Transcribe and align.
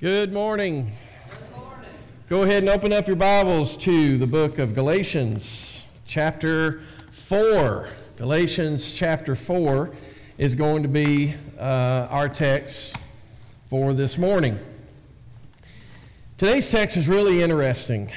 Good 0.00 0.32
morning. 0.32 0.90
Go 2.28 2.42
ahead 2.42 2.64
and 2.64 2.68
open 2.68 2.92
up 2.92 3.06
your 3.06 3.14
Bibles 3.14 3.76
to 3.78 4.18
the 4.18 4.26
book 4.26 4.58
of 4.58 4.74
Galatians, 4.74 5.86
chapter 6.04 6.82
4. 7.12 7.88
Galatians 8.16 8.92
chapter 8.92 9.36
4 9.36 9.92
is 10.36 10.56
going 10.56 10.82
to 10.82 10.88
be 10.88 11.32
uh, 11.56 12.08
our 12.10 12.28
text 12.28 12.96
for 13.70 13.94
this 13.94 14.18
morning. 14.18 14.58
Today's 16.38 16.68
text 16.68 16.96
is 16.96 17.06
really 17.06 17.40
interesting 17.40 18.10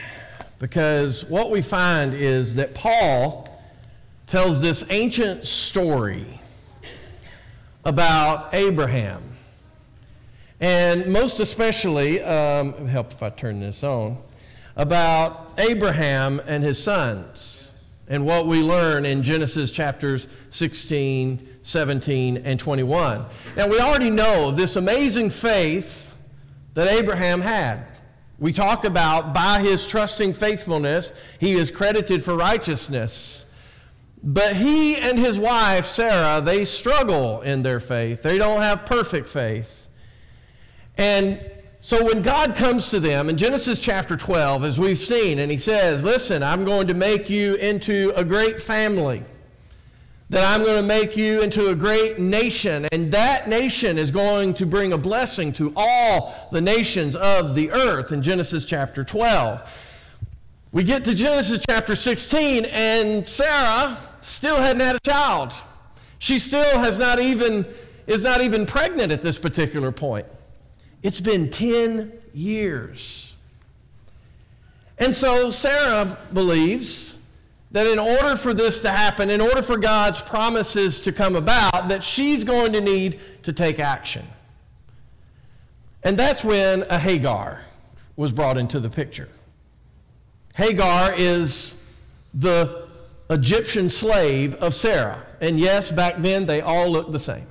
because 0.57 1.25
what 1.25 1.51
we 1.51 1.61
find 1.61 2.15
is 2.15 2.55
that 2.55 2.73
Paul 2.73 3.63
tells 4.25 4.59
this 4.59 4.83
ancient 4.89 5.45
story 5.45 6.41
about 7.85 8.55
Abraham. 8.55 9.36
And 10.59 11.07
most 11.07 11.39
especially, 11.39 12.21
um, 12.21 12.87
help 12.87 13.11
if 13.11 13.21
I 13.21 13.29
turn 13.29 13.59
this 13.59 13.83
on, 13.83 14.17
about 14.75 15.53
Abraham 15.57 16.41
and 16.45 16.63
his 16.63 16.81
sons 16.81 17.71
and 18.07 18.25
what 18.25 18.47
we 18.47 18.61
learn 18.61 19.05
in 19.05 19.21
Genesis 19.21 19.69
chapters 19.69 20.27
16, 20.49 21.57
17, 21.61 22.37
and 22.37 22.59
21. 22.59 23.25
Now, 23.55 23.67
we 23.67 23.79
already 23.79 24.09
know 24.09 24.51
this 24.51 24.75
amazing 24.77 25.29
faith 25.29 26.13
that 26.73 26.87
Abraham 26.87 27.41
had. 27.41 27.83
We 28.39 28.53
talk 28.53 28.85
about 28.85 29.33
by 29.33 29.59
his 29.61 29.85
trusting 29.85 30.35
faithfulness, 30.35 31.11
he 31.39 31.53
is 31.53 31.71
credited 31.71 32.23
for 32.23 32.35
righteousness. 32.35 33.45
But 34.23 34.55
he 34.55 34.97
and 34.97 35.17
his 35.17 35.37
wife, 35.37 35.85
Sarah, 35.85 36.41
they 36.41 36.65
struggle 36.65 37.41
in 37.41 37.63
their 37.63 37.79
faith. 37.79 38.21
They 38.21 38.37
don't 38.37 38.61
have 38.61 38.85
perfect 38.85 39.29
faith. 39.29 39.86
And 40.97 41.39
so 41.79 42.03
when 42.03 42.21
God 42.21 42.55
comes 42.55 42.89
to 42.89 42.99
them 42.99 43.29
in 43.29 43.37
Genesis 43.37 43.79
chapter 43.79 44.17
12, 44.17 44.65
as 44.65 44.79
we've 44.79 44.97
seen, 44.97 45.39
and 45.39 45.51
he 45.51 45.57
says, 45.57 46.03
Listen, 46.03 46.43
I'm 46.43 46.65
going 46.65 46.87
to 46.87 46.93
make 46.93 47.29
you 47.29 47.55
into 47.55 48.11
a 48.15 48.25
great 48.25 48.59
family, 48.61 49.23
that 50.29 50.43
I'm 50.43 50.65
going 50.65 50.81
to 50.81 50.87
make 50.87 51.15
you 51.15 51.41
into 51.41 51.69
a 51.69 51.75
great 51.75 52.19
nation, 52.19 52.87
and 52.91 53.11
that 53.13 53.47
nation 53.47 53.97
is 53.97 54.11
going 54.11 54.53
to 54.55 54.65
bring 54.65 54.91
a 54.91 54.97
blessing 54.97 55.53
to 55.53 55.71
all 55.77 56.49
the 56.51 56.59
nations 56.59 57.15
of 57.15 57.55
the 57.55 57.71
earth 57.71 58.11
in 58.11 58.21
Genesis 58.21 58.65
chapter 58.65 59.03
12. 59.03 59.61
We 60.73 60.83
get 60.83 61.05
to 61.05 61.15
Genesis 61.15 61.59
chapter 61.69 61.95
16, 61.95 62.65
and 62.65 63.25
Sarah 63.25 63.97
still 64.21 64.57
hadn't 64.57 64.81
had 64.81 64.97
a 64.97 64.99
child. 64.99 65.53
She 66.19 66.39
still 66.39 66.79
has 66.79 66.97
not 66.97 67.19
even, 67.19 67.65
is 68.07 68.23
not 68.23 68.41
even 68.41 68.65
pregnant 68.65 69.13
at 69.13 69.21
this 69.21 69.39
particular 69.39 69.93
point. 69.93 70.25
It's 71.03 71.21
been 71.21 71.49
10 71.49 72.11
years. 72.33 73.35
And 74.97 75.15
so 75.15 75.49
Sarah 75.49 76.17
believes 76.33 77.17
that 77.71 77.85
in 77.85 77.99
order 77.99 78.35
for 78.35 78.53
this 78.53 78.79
to 78.81 78.89
happen, 78.89 79.29
in 79.29 79.41
order 79.41 79.61
for 79.61 79.77
God's 79.77 80.21
promises 80.21 80.99
to 81.01 81.11
come 81.11 81.35
about, 81.35 81.89
that 81.89 82.03
she's 82.03 82.43
going 82.43 82.73
to 82.73 82.81
need 82.81 83.19
to 83.43 83.53
take 83.53 83.79
action. 83.79 84.25
And 86.03 86.17
that's 86.17 86.43
when 86.43 86.83
a 86.83 86.97
Hagar 86.97 87.61
was 88.15 88.31
brought 88.31 88.57
into 88.57 88.79
the 88.79 88.89
picture. 88.89 89.29
Hagar 90.55 91.13
is 91.15 91.75
the 92.33 92.87
Egyptian 93.29 93.89
slave 93.89 94.55
of 94.55 94.73
Sarah. 94.73 95.23
And 95.41 95.59
yes, 95.59 95.91
back 95.91 96.15
then 96.19 96.45
they 96.45 96.61
all 96.61 96.89
looked 96.89 97.11
the 97.11 97.19
same. 97.19 97.45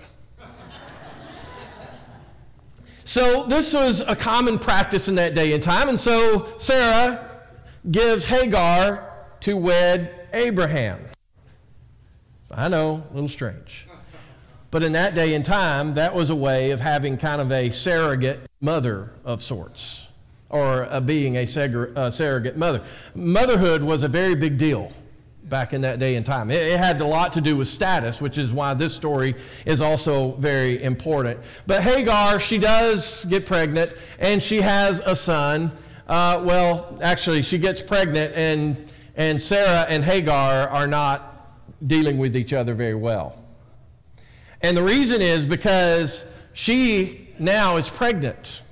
So 3.06 3.44
this 3.44 3.72
was 3.72 4.00
a 4.00 4.16
common 4.16 4.58
practice 4.58 5.06
in 5.06 5.14
that 5.14 5.32
day 5.32 5.52
and 5.52 5.62
time. 5.62 5.88
And 5.88 5.98
so 5.98 6.48
Sarah 6.58 7.40
gives 7.88 8.24
Hagar 8.24 9.12
to 9.40 9.56
wed 9.56 10.28
Abraham. 10.32 11.00
I 12.50 12.66
know, 12.66 13.04
a 13.08 13.14
little 13.14 13.28
strange. 13.28 13.86
But 14.72 14.82
in 14.82 14.90
that 14.92 15.14
day 15.14 15.34
and 15.34 15.44
time, 15.44 15.94
that 15.94 16.12
was 16.12 16.30
a 16.30 16.34
way 16.34 16.72
of 16.72 16.80
having 16.80 17.16
kind 17.16 17.40
of 17.40 17.52
a 17.52 17.70
surrogate 17.70 18.40
mother 18.60 19.12
of 19.24 19.40
sorts, 19.40 20.08
or 20.50 21.00
being 21.02 21.36
a 21.36 21.46
surrogate 21.46 22.56
mother. 22.56 22.82
Motherhood 23.14 23.84
was 23.84 24.02
a 24.02 24.08
very 24.08 24.34
big 24.34 24.58
deal 24.58 24.90
back 25.48 25.72
in 25.72 25.80
that 25.82 25.98
day 25.98 26.16
and 26.16 26.26
time. 26.26 26.50
It, 26.50 26.62
it, 26.62 26.78
had 26.78 27.00
a 27.00 27.06
lot 27.06 27.32
to 27.34 27.40
do 27.40 27.56
with 27.56 27.68
status, 27.68 28.20
which 28.20 28.38
is 28.38 28.52
why 28.52 28.74
this 28.74 28.94
story 28.94 29.34
is 29.64 29.80
also 29.80 30.32
very 30.32 30.82
important. 30.82 31.40
But 31.66 31.82
Hagar, 31.82 32.40
she 32.40 32.58
does 32.58 33.24
get 33.26 33.46
pregnant, 33.46 33.94
and 34.18 34.42
she 34.42 34.60
has 34.60 35.00
a 35.00 35.14
son. 35.14 35.70
Uh, 36.08 36.42
well, 36.44 36.98
actually, 37.02 37.42
she 37.42 37.58
gets 37.58 37.82
pregnant, 37.82 38.34
and, 38.34 38.88
and 39.16 39.40
Sarah 39.40 39.86
and 39.88 40.04
Hagar 40.04 40.68
are 40.68 40.86
not 40.86 41.32
dealing 41.86 42.18
with 42.18 42.36
each 42.36 42.52
other 42.52 42.74
very 42.74 42.94
well. 42.94 43.38
And 44.62 44.76
the 44.76 44.82
reason 44.82 45.20
is 45.20 45.44
because 45.44 46.24
she 46.54 47.28
now 47.38 47.76
is 47.76 47.88
pregnant. 47.88 48.62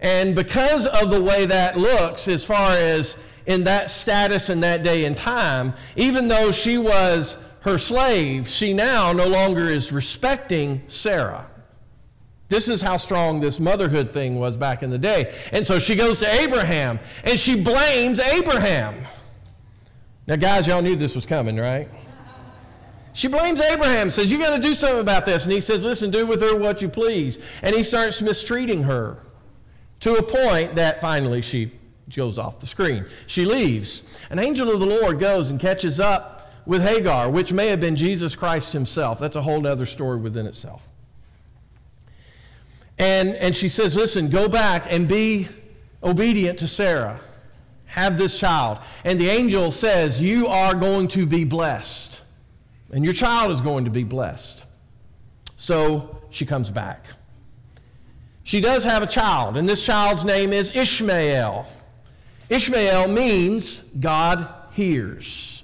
And 0.00 0.34
because 0.34 0.86
of 0.86 1.10
the 1.10 1.22
way 1.22 1.46
that 1.46 1.76
looks, 1.76 2.28
as 2.28 2.44
far 2.44 2.72
as 2.72 3.16
in 3.48 3.64
that 3.64 3.90
status 3.90 4.50
in 4.50 4.60
that 4.60 4.82
day 4.82 5.06
and 5.06 5.16
time, 5.16 5.72
even 5.96 6.28
though 6.28 6.52
she 6.52 6.76
was 6.76 7.38
her 7.60 7.78
slave, 7.78 8.46
she 8.46 8.74
now 8.74 9.12
no 9.12 9.26
longer 9.26 9.68
is 9.68 9.90
respecting 9.90 10.82
Sarah. 10.86 11.46
This 12.50 12.68
is 12.68 12.80
how 12.82 12.98
strong 12.98 13.40
this 13.40 13.58
motherhood 13.58 14.12
thing 14.12 14.38
was 14.38 14.56
back 14.56 14.82
in 14.82 14.90
the 14.90 14.98
day. 14.98 15.34
And 15.52 15.66
so 15.66 15.78
she 15.78 15.94
goes 15.94 16.18
to 16.20 16.30
Abraham 16.40 17.00
and 17.24 17.40
she 17.40 17.60
blames 17.60 18.20
Abraham. 18.20 18.94
Now, 20.26 20.36
guys, 20.36 20.66
y'all 20.66 20.82
knew 20.82 20.94
this 20.94 21.14
was 21.14 21.24
coming, 21.24 21.56
right? 21.56 21.88
She 23.14 23.28
blames 23.28 23.60
Abraham, 23.60 24.10
says, 24.10 24.30
You 24.30 24.38
got 24.38 24.54
to 24.56 24.62
do 24.62 24.74
something 24.74 25.00
about 25.00 25.24
this. 25.24 25.44
And 25.44 25.52
he 25.52 25.60
says, 25.60 25.84
Listen, 25.84 26.10
do 26.10 26.26
with 26.26 26.42
her 26.42 26.56
what 26.56 26.82
you 26.82 26.88
please. 26.88 27.38
And 27.62 27.74
he 27.74 27.82
starts 27.82 28.20
mistreating 28.20 28.82
her 28.82 29.18
to 30.00 30.14
a 30.16 30.22
point 30.22 30.74
that 30.74 31.00
finally 31.00 31.42
she 31.42 31.72
goes 32.16 32.38
off 32.38 32.60
the 32.60 32.66
screen. 32.66 33.04
She 33.26 33.44
leaves. 33.44 34.02
An 34.30 34.38
angel 34.38 34.70
of 34.70 34.80
the 34.80 34.86
Lord 34.86 35.18
goes 35.18 35.50
and 35.50 35.60
catches 35.60 36.00
up 36.00 36.52
with 36.66 36.82
Hagar, 36.82 37.30
which 37.30 37.52
may 37.52 37.68
have 37.68 37.80
been 37.80 37.96
Jesus 37.96 38.34
Christ 38.34 38.72
himself. 38.72 39.18
That's 39.18 39.36
a 39.36 39.42
whole 39.42 39.66
other 39.66 39.86
story 39.86 40.18
within 40.18 40.46
itself. 40.46 40.82
And, 42.98 43.34
and 43.36 43.56
she 43.56 43.68
says, 43.68 43.96
Listen, 43.96 44.28
go 44.28 44.48
back 44.48 44.86
and 44.90 45.08
be 45.08 45.48
obedient 46.02 46.58
to 46.60 46.68
Sarah. 46.68 47.20
Have 47.86 48.18
this 48.18 48.38
child. 48.38 48.78
And 49.04 49.18
the 49.18 49.28
angel 49.28 49.70
says, 49.70 50.20
You 50.20 50.46
are 50.46 50.74
going 50.74 51.08
to 51.08 51.26
be 51.26 51.44
blessed. 51.44 52.20
And 52.92 53.04
your 53.04 53.14
child 53.14 53.52
is 53.52 53.60
going 53.60 53.84
to 53.84 53.90
be 53.90 54.04
blessed. 54.04 54.64
So 55.56 56.22
she 56.30 56.44
comes 56.44 56.70
back. 56.70 57.06
She 58.44 58.60
does 58.60 58.82
have 58.84 59.02
a 59.02 59.06
child, 59.06 59.58
and 59.58 59.68
this 59.68 59.84
child's 59.84 60.24
name 60.24 60.54
is 60.54 60.74
Ishmael. 60.74 61.66
Ishmael 62.48 63.08
means 63.08 63.82
God 64.00 64.48
hears, 64.72 65.62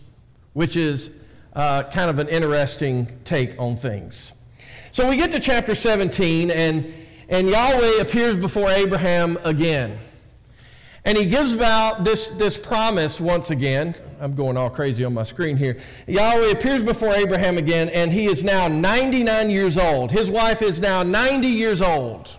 which 0.52 0.76
is 0.76 1.10
uh, 1.54 1.84
kind 1.84 2.10
of 2.10 2.18
an 2.18 2.28
interesting 2.28 3.08
take 3.24 3.58
on 3.58 3.76
things. 3.76 4.34
So 4.90 5.08
we 5.08 5.16
get 5.16 5.30
to 5.30 5.40
chapter 5.40 5.74
17, 5.74 6.50
and, 6.50 6.92
and 7.28 7.48
Yahweh 7.48 8.00
appears 8.00 8.38
before 8.38 8.70
Abraham 8.70 9.38
again. 9.44 9.98
And 11.06 11.18
he 11.18 11.26
gives 11.26 11.52
about 11.52 12.04
this, 12.04 12.30
this 12.30 12.56
promise 12.58 13.20
once 13.20 13.50
again. 13.50 13.94
I'm 14.20 14.34
going 14.34 14.56
all 14.56 14.70
crazy 14.70 15.04
on 15.04 15.12
my 15.12 15.24
screen 15.24 15.56
here. 15.56 15.78
Yahweh 16.06 16.50
appears 16.50 16.82
before 16.82 17.12
Abraham 17.12 17.58
again, 17.58 17.88
and 17.90 18.10
he 18.10 18.26
is 18.26 18.42
now 18.42 18.68
99 18.68 19.50
years 19.50 19.76
old. 19.76 20.10
His 20.10 20.30
wife 20.30 20.62
is 20.62 20.80
now 20.80 21.02
90 21.02 21.46
years 21.46 21.82
old. 21.82 22.30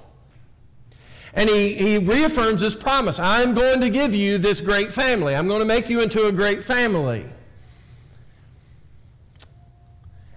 And 1.35 1.49
he, 1.49 1.73
he 1.73 1.97
reaffirms 1.97 2.61
his 2.61 2.75
promise 2.75 3.19
I'm 3.19 3.53
going 3.53 3.81
to 3.81 3.89
give 3.89 4.15
you 4.15 4.37
this 4.37 4.61
great 4.61 4.91
family. 4.91 5.35
I'm 5.35 5.47
going 5.47 5.59
to 5.59 5.65
make 5.65 5.89
you 5.89 6.01
into 6.01 6.27
a 6.27 6.31
great 6.31 6.63
family. 6.63 7.25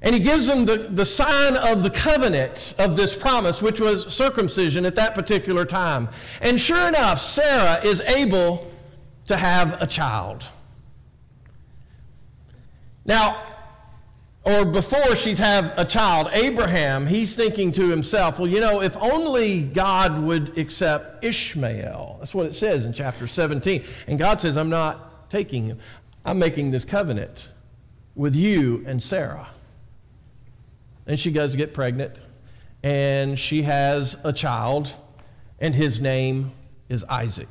And 0.01 0.15
he 0.15 0.21
gives 0.21 0.47
them 0.47 0.65
the, 0.65 0.77
the 0.77 1.05
sign 1.05 1.57
of 1.57 1.83
the 1.83 1.91
covenant 1.91 2.75
of 2.79 2.97
this 2.97 3.17
promise, 3.17 3.61
which 3.61 3.81
was 3.81 4.13
circumcision 4.13 4.87
at 4.87 4.95
that 4.95 5.15
particular 5.15 5.65
time. 5.65 6.09
And 6.41 6.61
sure 6.61 6.87
enough, 6.87 7.21
Sarah 7.21 7.85
is 7.85 8.01
able 8.03 8.71
to 9.27 9.37
have 9.37 9.81
a 9.83 9.87
child. 9.87 10.45
Now, 13.05 13.48
or 14.45 14.65
before 14.65 15.15
she's 15.17 15.39
had 15.39 15.75
a 15.77 15.85
child, 15.85 16.29
Abraham, 16.33 17.07
he's 17.07 17.37
thinking 17.37 17.71
to 17.73 17.91
himself, 17.91 18.39
well, 18.39 18.49
you 18.49 18.61
know, 18.61 18.81
if 18.81 18.97
only 18.97 19.63
God 19.63 20.23
would 20.23 20.57
accept 20.57 21.23
Ishmael. 21.25 22.17
That's 22.19 22.35
what 22.35 22.47
it 22.47 22.55
says 22.55 22.85
in 22.85 22.93
chapter 22.93 23.27
17. 23.27 23.85
And 24.07 24.19
God 24.19 24.41
says, 24.41 24.57
I'm 24.57 24.71
not 24.71 25.31
taking 25.31 25.67
him, 25.67 25.79
I'm 26.25 26.39
making 26.39 26.71
this 26.71 26.85
covenant 26.85 27.49
with 28.15 28.35
you 28.35 28.85
and 28.87 29.03
Sarah. 29.03 29.49
And 31.07 31.19
she 31.19 31.31
does 31.31 31.57
get 31.57 31.75
pregnant, 31.75 32.17
and 32.83 33.39
she 33.39 33.63
has 33.63 34.17
a 34.25 34.33
child 34.33 34.93
and 35.61 35.75
his 35.75 36.01
name 36.01 36.53
is 36.89 37.05
Isaac. 37.05 37.49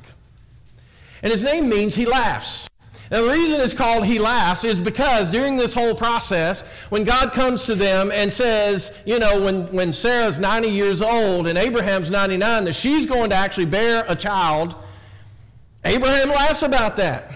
And 1.22 1.32
his 1.32 1.42
name 1.42 1.68
means 1.68 1.94
he 1.94 2.06
laughs. 2.06 2.67
Now, 3.10 3.22
the 3.22 3.30
reason 3.30 3.60
it's 3.60 3.72
called 3.72 4.04
He 4.04 4.18
Laughs 4.18 4.64
is 4.64 4.80
because 4.80 5.30
during 5.30 5.56
this 5.56 5.72
whole 5.72 5.94
process, 5.94 6.62
when 6.90 7.04
God 7.04 7.32
comes 7.32 7.64
to 7.64 7.74
them 7.74 8.12
and 8.12 8.30
says, 8.30 8.92
you 9.06 9.18
know, 9.18 9.40
when, 9.40 9.66
when 9.72 9.92
Sarah's 9.92 10.38
90 10.38 10.68
years 10.68 11.00
old 11.00 11.46
and 11.46 11.56
Abraham's 11.56 12.10
99, 12.10 12.64
that 12.64 12.74
she's 12.74 13.06
going 13.06 13.30
to 13.30 13.36
actually 13.36 13.64
bear 13.64 14.04
a 14.08 14.14
child, 14.14 14.74
Abraham 15.84 16.28
laughs 16.28 16.62
about 16.62 16.96
that 16.96 17.32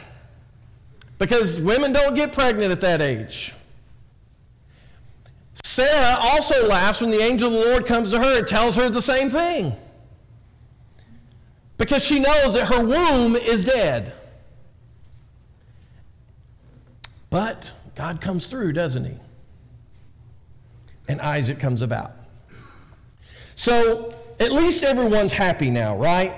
because 1.19 1.59
women 1.59 1.93
don't 1.93 2.15
get 2.15 2.33
pregnant 2.33 2.71
at 2.71 2.81
that 2.83 3.01
age. 3.01 3.55
Sarah 5.65 6.19
also 6.21 6.67
laughs 6.69 7.01
when 7.01 7.11
the 7.11 7.23
angel 7.23 7.49
of 7.49 7.55
the 7.55 7.71
Lord 7.71 7.87
comes 7.87 8.11
to 8.11 8.19
her 8.19 8.39
and 8.39 8.47
tells 8.47 8.77
her 8.77 8.91
the 8.91 9.01
same 9.01 9.31
thing 9.31 9.75
because 11.79 12.05
she 12.05 12.19
knows 12.19 12.55
that 12.55 12.67
her 12.67 12.85
womb 12.85 13.37
is 13.37 13.65
dead. 13.65 14.13
But 17.33 17.73
God 17.95 18.21
comes 18.21 18.47
through, 18.47 18.75
doesn't 18.75 19.07
he? 19.07 19.15
And 21.09 21.19
Isaac 21.23 21.59
comes 21.59 21.81
about. 21.81 22.13
So 23.55 24.11
at 24.39 24.53
least 24.53 24.83
everyone's 24.83 25.33
happy 25.33 25.71
now, 25.71 25.97
right? 25.97 26.35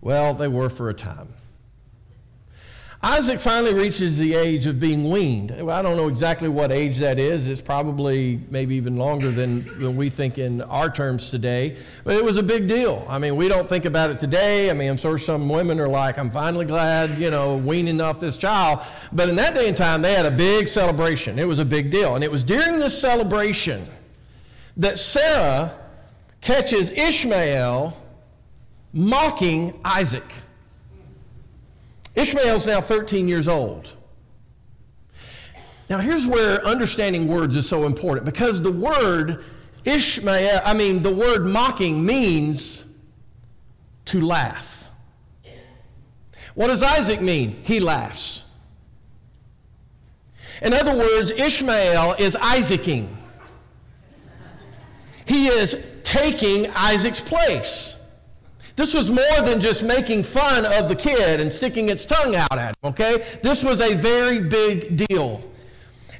Well, 0.00 0.32
they 0.32 0.46
were 0.46 0.70
for 0.70 0.90
a 0.90 0.94
time. 0.94 1.26
Isaac 3.02 3.40
finally 3.40 3.72
reaches 3.72 4.18
the 4.18 4.34
age 4.34 4.66
of 4.66 4.78
being 4.78 5.08
weaned. 5.08 5.56
Well, 5.58 5.74
I 5.74 5.80
don't 5.80 5.96
know 5.96 6.08
exactly 6.08 6.50
what 6.50 6.70
age 6.70 6.98
that 6.98 7.18
is. 7.18 7.46
It's 7.46 7.62
probably 7.62 8.38
maybe 8.50 8.74
even 8.74 8.96
longer 8.96 9.30
than, 9.30 9.64
than 9.80 9.96
we 9.96 10.10
think 10.10 10.36
in 10.36 10.60
our 10.60 10.90
terms 10.90 11.30
today. 11.30 11.78
But 12.04 12.16
it 12.16 12.24
was 12.24 12.36
a 12.36 12.42
big 12.42 12.68
deal. 12.68 13.06
I 13.08 13.18
mean, 13.18 13.36
we 13.36 13.48
don't 13.48 13.66
think 13.66 13.86
about 13.86 14.10
it 14.10 14.20
today. 14.20 14.68
I 14.68 14.74
mean, 14.74 14.90
I'm 14.90 14.98
sure 14.98 15.16
some 15.16 15.48
women 15.48 15.80
are 15.80 15.88
like, 15.88 16.18
I'm 16.18 16.30
finally 16.30 16.66
glad, 16.66 17.18
you 17.18 17.30
know, 17.30 17.56
weaning 17.56 18.02
off 18.02 18.20
this 18.20 18.36
child. 18.36 18.80
But 19.12 19.30
in 19.30 19.36
that 19.36 19.54
day 19.54 19.68
and 19.68 19.76
time, 19.76 20.02
they 20.02 20.12
had 20.12 20.26
a 20.26 20.30
big 20.30 20.68
celebration. 20.68 21.38
It 21.38 21.48
was 21.48 21.58
a 21.58 21.64
big 21.64 21.90
deal. 21.90 22.16
And 22.16 22.22
it 22.22 22.30
was 22.30 22.44
during 22.44 22.78
this 22.78 23.00
celebration 23.00 23.86
that 24.76 24.98
Sarah 24.98 25.74
catches 26.42 26.90
Ishmael 26.90 27.96
mocking 28.92 29.80
Isaac. 29.86 30.30
Ishmael's 32.14 32.66
now 32.66 32.80
13 32.80 33.28
years 33.28 33.48
old. 33.48 33.92
Now, 35.88 35.98
here's 35.98 36.26
where 36.26 36.64
understanding 36.64 37.26
words 37.26 37.56
is 37.56 37.68
so 37.68 37.84
important 37.84 38.24
because 38.24 38.62
the 38.62 38.70
word 38.70 39.44
Ishmael, 39.84 40.60
I 40.64 40.74
mean, 40.74 41.02
the 41.02 41.14
word 41.14 41.46
mocking 41.46 42.04
means 42.04 42.84
to 44.06 44.20
laugh. 44.20 44.88
What 46.54 46.68
does 46.68 46.82
Isaac 46.82 47.20
mean? 47.20 47.60
He 47.62 47.80
laughs. 47.80 48.42
In 50.62 50.74
other 50.74 50.94
words, 50.94 51.30
Ishmael 51.30 52.16
is 52.18 52.36
Isaacing. 52.36 53.16
He 55.24 55.46
is 55.46 55.78
taking 56.02 56.70
Isaac's 56.70 57.20
place. 57.20 57.96
This 58.80 58.94
was 58.94 59.10
more 59.10 59.42
than 59.44 59.60
just 59.60 59.82
making 59.82 60.24
fun 60.24 60.64
of 60.64 60.88
the 60.88 60.96
kid 60.96 61.38
and 61.38 61.52
sticking 61.52 61.90
its 61.90 62.02
tongue 62.02 62.34
out 62.34 62.56
at 62.56 62.68
him, 62.68 62.74
okay? 62.82 63.22
This 63.42 63.62
was 63.62 63.78
a 63.82 63.92
very 63.92 64.40
big 64.40 65.06
deal. 65.06 65.42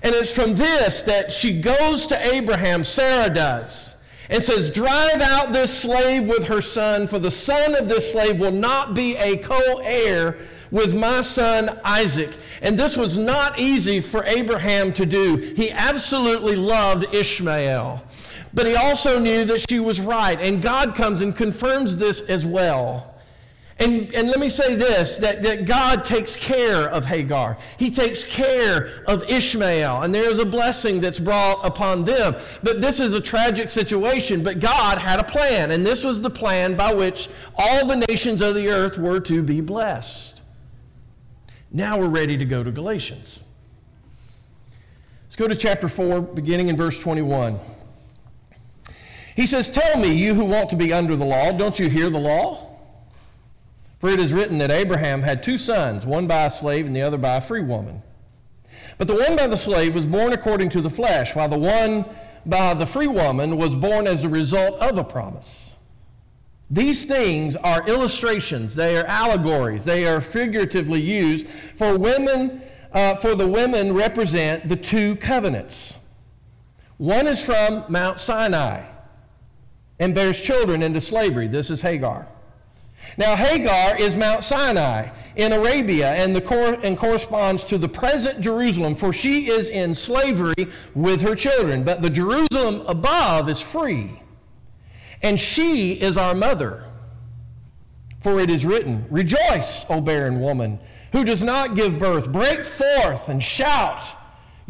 And 0.02 0.14
it's 0.14 0.30
from 0.30 0.54
this 0.54 1.00
that 1.04 1.32
she 1.32 1.58
goes 1.58 2.06
to 2.08 2.34
Abraham, 2.34 2.84
Sarah 2.84 3.32
does, 3.32 3.96
and 4.28 4.44
says, 4.44 4.68
Drive 4.68 5.22
out 5.22 5.54
this 5.54 5.72
slave 5.72 6.28
with 6.28 6.44
her 6.48 6.60
son, 6.60 7.08
for 7.08 7.18
the 7.18 7.30
son 7.30 7.74
of 7.76 7.88
this 7.88 8.12
slave 8.12 8.38
will 8.38 8.52
not 8.52 8.92
be 8.92 9.16
a 9.16 9.38
co 9.38 9.78
heir 9.78 10.36
with 10.70 10.94
my 10.94 11.22
son 11.22 11.80
Isaac. 11.82 12.36
And 12.60 12.78
this 12.78 12.94
was 12.94 13.16
not 13.16 13.58
easy 13.58 14.02
for 14.02 14.22
Abraham 14.24 14.92
to 14.92 15.06
do. 15.06 15.36
He 15.56 15.70
absolutely 15.70 16.56
loved 16.56 17.06
Ishmael. 17.14 18.04
But 18.52 18.67
he 18.67 18.75
also 18.75 19.19
knew 19.19 19.44
that 19.44 19.69
she 19.69 19.79
was 19.79 20.00
right. 20.00 20.41
And 20.41 20.61
God 20.61 20.94
comes 20.94 21.20
and 21.20 21.35
confirms 21.35 21.97
this 21.97 22.20
as 22.23 22.44
well. 22.44 23.06
And, 23.79 24.14
and 24.14 24.29
let 24.29 24.38
me 24.38 24.50
say 24.50 24.75
this 24.75 25.17
that, 25.19 25.43
that 25.43 25.64
God 25.64 26.05
takes 26.05 26.37
care 26.37 26.91
of 26.91 27.06
Hagar. 27.06 27.56
He 27.79 27.91
takes 27.91 28.25
care 28.25 29.02
of 29.06 29.23
Ishmael. 29.31 30.02
And 30.02 30.14
there 30.14 30.29
is 30.29 30.38
a 30.38 30.44
blessing 30.44 31.00
that's 31.00 31.19
brought 31.19 31.64
upon 31.64 32.05
them. 32.05 32.37
But 32.62 32.82
this 32.82 33.00
is 33.00 33.14
a 33.14 33.20
tragic 33.20 33.70
situation. 33.70 34.43
But 34.43 34.61
God 34.61 34.99
had 34.99 35.19
a 35.19 35.25
plan. 35.25 35.70
And 35.70 35.87
this 35.87 36.05
was 36.05 36.20
the 36.20 36.31
plan 36.31 36.76
by 36.76 36.93
which 36.93 37.31
all 37.56 37.87
the 37.87 38.05
nations 38.08 38.43
of 38.43 38.55
the 38.55 38.69
earth 38.69 38.99
were 38.99 39.20
to 39.20 39.43
be 39.43 39.62
blessed. 39.62 40.43
Now 41.73 41.99
we're 41.99 42.08
ready 42.08 42.37
to 42.37 42.44
go 42.44 42.62
to 42.62 42.70
Galatians. 42.70 43.41
Let's 45.23 45.37
go 45.37 45.47
to 45.49 45.55
chapter 45.55 45.88
4, 45.88 46.20
beginning 46.20 46.69
in 46.69 46.76
verse 46.76 47.00
21. 47.00 47.58
He 49.36 49.46
says, 49.46 49.70
Tell 49.70 49.98
me, 49.98 50.12
you 50.12 50.34
who 50.34 50.44
want 50.44 50.70
to 50.70 50.76
be 50.76 50.92
under 50.92 51.16
the 51.16 51.24
law, 51.24 51.52
don't 51.52 51.78
you 51.78 51.88
hear 51.88 52.10
the 52.10 52.18
law? 52.18 52.70
For 53.98 54.08
it 54.08 54.18
is 54.18 54.32
written 54.32 54.58
that 54.58 54.70
Abraham 54.70 55.22
had 55.22 55.42
two 55.42 55.58
sons, 55.58 56.06
one 56.06 56.26
by 56.26 56.46
a 56.46 56.50
slave 56.50 56.86
and 56.86 56.96
the 56.96 57.02
other 57.02 57.18
by 57.18 57.36
a 57.36 57.40
free 57.40 57.60
woman. 57.60 58.02
But 58.96 59.08
the 59.08 59.14
one 59.14 59.36
by 59.36 59.46
the 59.46 59.56
slave 59.56 59.94
was 59.94 60.06
born 60.06 60.32
according 60.32 60.70
to 60.70 60.80
the 60.80 60.90
flesh, 60.90 61.34
while 61.34 61.48
the 61.48 61.58
one 61.58 62.06
by 62.46 62.72
the 62.74 62.86
free 62.86 63.06
woman 63.06 63.58
was 63.58 63.76
born 63.76 64.06
as 64.06 64.24
a 64.24 64.28
result 64.28 64.80
of 64.80 64.96
a 64.96 65.04
promise. 65.04 65.74
These 66.70 67.04
things 67.04 67.56
are 67.56 67.86
illustrations, 67.86 68.74
they 68.74 68.96
are 68.96 69.04
allegories, 69.04 69.84
they 69.84 70.06
are 70.06 70.20
figuratively 70.20 71.00
used 71.00 71.46
for 71.74 71.98
women, 71.98 72.62
uh, 72.92 73.16
for 73.16 73.34
the 73.34 73.46
women 73.46 73.92
represent 73.92 74.68
the 74.68 74.76
two 74.76 75.16
covenants. 75.16 75.96
One 76.96 77.26
is 77.26 77.44
from 77.44 77.84
Mount 77.88 78.20
Sinai 78.20 78.84
and 80.00 80.14
bears 80.14 80.41
children 80.41 80.82
into 80.82 81.00
slavery. 81.00 81.47
This 81.47 81.70
is 81.70 81.82
Hagar. 81.82 82.26
Now, 83.17 83.37
Hagar 83.37 83.99
is 83.99 84.17
Mount 84.17 84.43
Sinai 84.43 85.11
in 85.37 85.52
Arabia 85.52 86.12
and, 86.12 86.35
the 86.35 86.41
cor- 86.41 86.79
and 86.82 86.99
corresponds 86.99 87.64
to 87.64 87.79
the 87.79 87.88
present 87.88 88.41
Jerusalem, 88.41 88.94
for 88.94 89.12
she 89.12 89.50
is 89.50 89.69
in 89.69 89.94
slavery 89.94 90.69
with 90.94 91.20
her 91.20 91.35
children. 91.35 91.85
But 91.85 92.02
the 92.02 92.11
Jerusalem 92.11 92.82
above 92.87 93.49
is 93.49 93.61
free, 93.61 94.20
and 95.23 95.38
she 95.38 95.93
is 95.93 96.17
our 96.17 96.35
mother. 96.35 96.85
For 98.21 98.38
it 98.38 98.50
is 98.50 98.66
written, 98.66 99.07
Rejoice, 99.11 99.87
O 99.88 100.00
barren 100.00 100.40
woman, 100.40 100.78
who 101.12 101.25
does 101.25 101.42
not 101.42 101.75
give 101.75 101.99
birth. 101.99 102.30
Break 102.30 102.64
forth 102.64 103.28
and 103.28 103.42
shout 103.42 104.02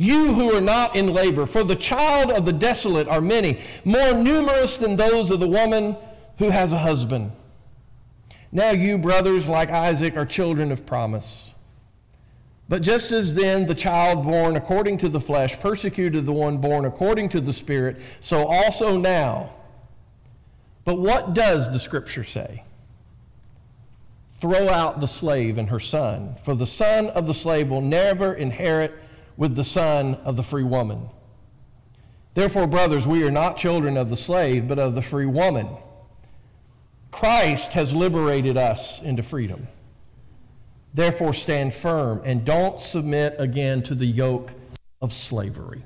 you 0.00 0.32
who 0.32 0.50
are 0.56 0.62
not 0.62 0.96
in 0.96 1.12
labor, 1.12 1.44
for 1.44 1.62
the 1.62 1.76
child 1.76 2.32
of 2.32 2.46
the 2.46 2.54
desolate 2.54 3.06
are 3.06 3.20
many, 3.20 3.60
more 3.84 4.14
numerous 4.14 4.78
than 4.78 4.96
those 4.96 5.30
of 5.30 5.40
the 5.40 5.46
woman 5.46 5.94
who 6.38 6.48
has 6.48 6.72
a 6.72 6.78
husband. 6.78 7.30
Now 8.50 8.70
you, 8.70 8.96
brothers, 8.96 9.46
like 9.46 9.68
Isaac, 9.68 10.16
are 10.16 10.24
children 10.24 10.72
of 10.72 10.86
promise. 10.86 11.54
But 12.66 12.80
just 12.80 13.12
as 13.12 13.34
then 13.34 13.66
the 13.66 13.74
child 13.74 14.22
born 14.22 14.56
according 14.56 14.96
to 14.98 15.10
the 15.10 15.20
flesh 15.20 15.60
persecuted 15.60 16.24
the 16.24 16.32
one 16.32 16.56
born 16.56 16.86
according 16.86 17.28
to 17.30 17.40
the 17.42 17.52
Spirit, 17.52 17.98
so 18.20 18.46
also 18.46 18.96
now. 18.96 19.52
But 20.86 20.94
what 20.94 21.34
does 21.34 21.70
the 21.70 21.78
Scripture 21.78 22.24
say? 22.24 22.64
Throw 24.40 24.70
out 24.70 25.00
the 25.00 25.06
slave 25.06 25.58
and 25.58 25.68
her 25.68 25.78
son, 25.78 26.36
for 26.42 26.54
the 26.54 26.66
son 26.66 27.08
of 27.08 27.26
the 27.26 27.34
slave 27.34 27.68
will 27.68 27.82
never 27.82 28.32
inherit 28.32 28.94
with 29.40 29.56
the 29.56 29.64
son 29.64 30.16
of 30.16 30.36
the 30.36 30.42
free 30.42 30.62
woman. 30.62 31.08
Therefore, 32.34 32.66
brothers, 32.66 33.06
we 33.06 33.24
are 33.24 33.30
not 33.30 33.56
children 33.56 33.96
of 33.96 34.10
the 34.10 34.16
slave, 34.16 34.68
but 34.68 34.78
of 34.78 34.94
the 34.94 35.00
free 35.00 35.24
woman. 35.24 35.66
Christ 37.10 37.72
has 37.72 37.90
liberated 37.94 38.58
us 38.58 39.00
into 39.00 39.22
freedom. 39.22 39.66
Therefore, 40.92 41.32
stand 41.32 41.72
firm 41.72 42.20
and 42.22 42.44
don't 42.44 42.82
submit 42.82 43.34
again 43.38 43.82
to 43.84 43.94
the 43.94 44.04
yoke 44.04 44.52
of 45.00 45.10
slavery. 45.10 45.84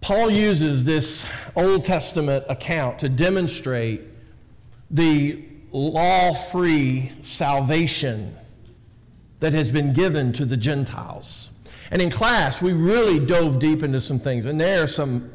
Paul 0.00 0.30
uses 0.30 0.82
this 0.82 1.28
Old 1.54 1.84
Testament 1.84 2.44
account 2.48 2.98
to 2.98 3.08
demonstrate 3.08 4.00
the 4.90 5.44
law 5.70 6.34
free 6.34 7.12
salvation 7.22 8.36
that 9.44 9.52
has 9.52 9.70
been 9.70 9.92
given 9.92 10.32
to 10.32 10.46
the 10.46 10.56
Gentiles. 10.56 11.50
And 11.90 12.00
in 12.00 12.08
class, 12.08 12.62
we 12.62 12.72
really 12.72 13.18
dove 13.18 13.58
deep 13.58 13.82
into 13.82 14.00
some 14.00 14.18
things. 14.18 14.46
And 14.46 14.58
there's 14.58 14.94
some, 14.94 15.30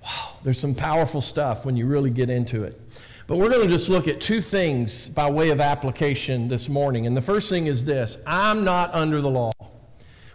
wow, 0.00 0.36
there's 0.44 0.60
some 0.60 0.76
powerful 0.76 1.20
stuff 1.20 1.66
when 1.66 1.76
you 1.76 1.88
really 1.88 2.10
get 2.10 2.30
into 2.30 2.62
it. 2.62 2.80
But 3.26 3.38
we're 3.38 3.48
going 3.48 3.66
to 3.66 3.68
just 3.68 3.88
look 3.88 4.06
at 4.06 4.20
two 4.20 4.40
things 4.40 5.08
by 5.08 5.28
way 5.28 5.50
of 5.50 5.60
application 5.60 6.46
this 6.46 6.68
morning. 6.68 7.08
And 7.08 7.16
the 7.16 7.20
first 7.20 7.50
thing 7.50 7.66
is 7.66 7.84
this 7.84 8.18
I'm 8.28 8.62
not 8.62 8.94
under 8.94 9.20
the 9.20 9.28
law. 9.28 9.50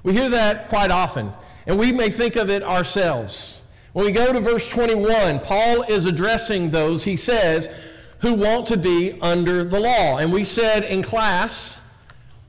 We 0.03 0.12
hear 0.12 0.27
that 0.27 0.68
quite 0.68 0.92
often, 0.92 1.32
and 1.65 1.80
we 1.80 1.94
may 1.94 2.10
think 2.10 2.36
of 2.36 2.50
it 2.50 2.62
ourselves. 2.62 3.62
When 3.94 4.03
we 4.03 4.12
go 4.12 4.34
to 4.34 4.42
verse 4.42 4.70
21, 4.70 5.39
Paul 5.39 5.84
is 5.84 6.03
addressing 6.03 6.72
those, 6.72 7.06
he 7.06 7.15
says, 7.15 7.70
who 8.20 8.34
want 8.34 8.68
to 8.68 8.77
be 8.77 9.18
under 9.22 9.63
the 9.63 9.80
law. 9.80 10.18
And 10.18 10.34
we 10.34 10.44
said 10.44 10.84
in 10.84 11.03
class, 11.03 11.80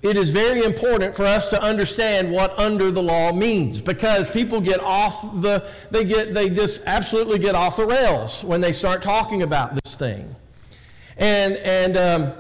it 0.05 0.19
is 0.19 0.29
very 0.29 0.63
important 0.63 1.17
for 1.17 1.25
us 1.25 1.49
to 1.49 1.61
understand 1.63 2.31
what 2.31 2.57
under 2.59 2.91
the 2.91 3.03
law 3.03 3.33
means 3.33 3.81
because 3.81 4.31
people 4.31 4.61
get 4.61 4.79
off 4.81 5.41
the 5.41 5.67
they 5.91 6.05
get 6.05 6.35
they 6.35 6.51
just 6.51 6.83
absolutely 6.85 7.39
get 7.39 7.55
off 7.55 7.79
the 7.79 7.87
rails 7.87 8.45
when 8.45 8.61
they 8.61 8.71
start 8.71 9.01
talking 9.01 9.43
about 9.43 9.75
this 9.83 9.95
thing. 9.95 10.37
And 11.17 11.57
and 11.57 11.97
um, 11.97 12.33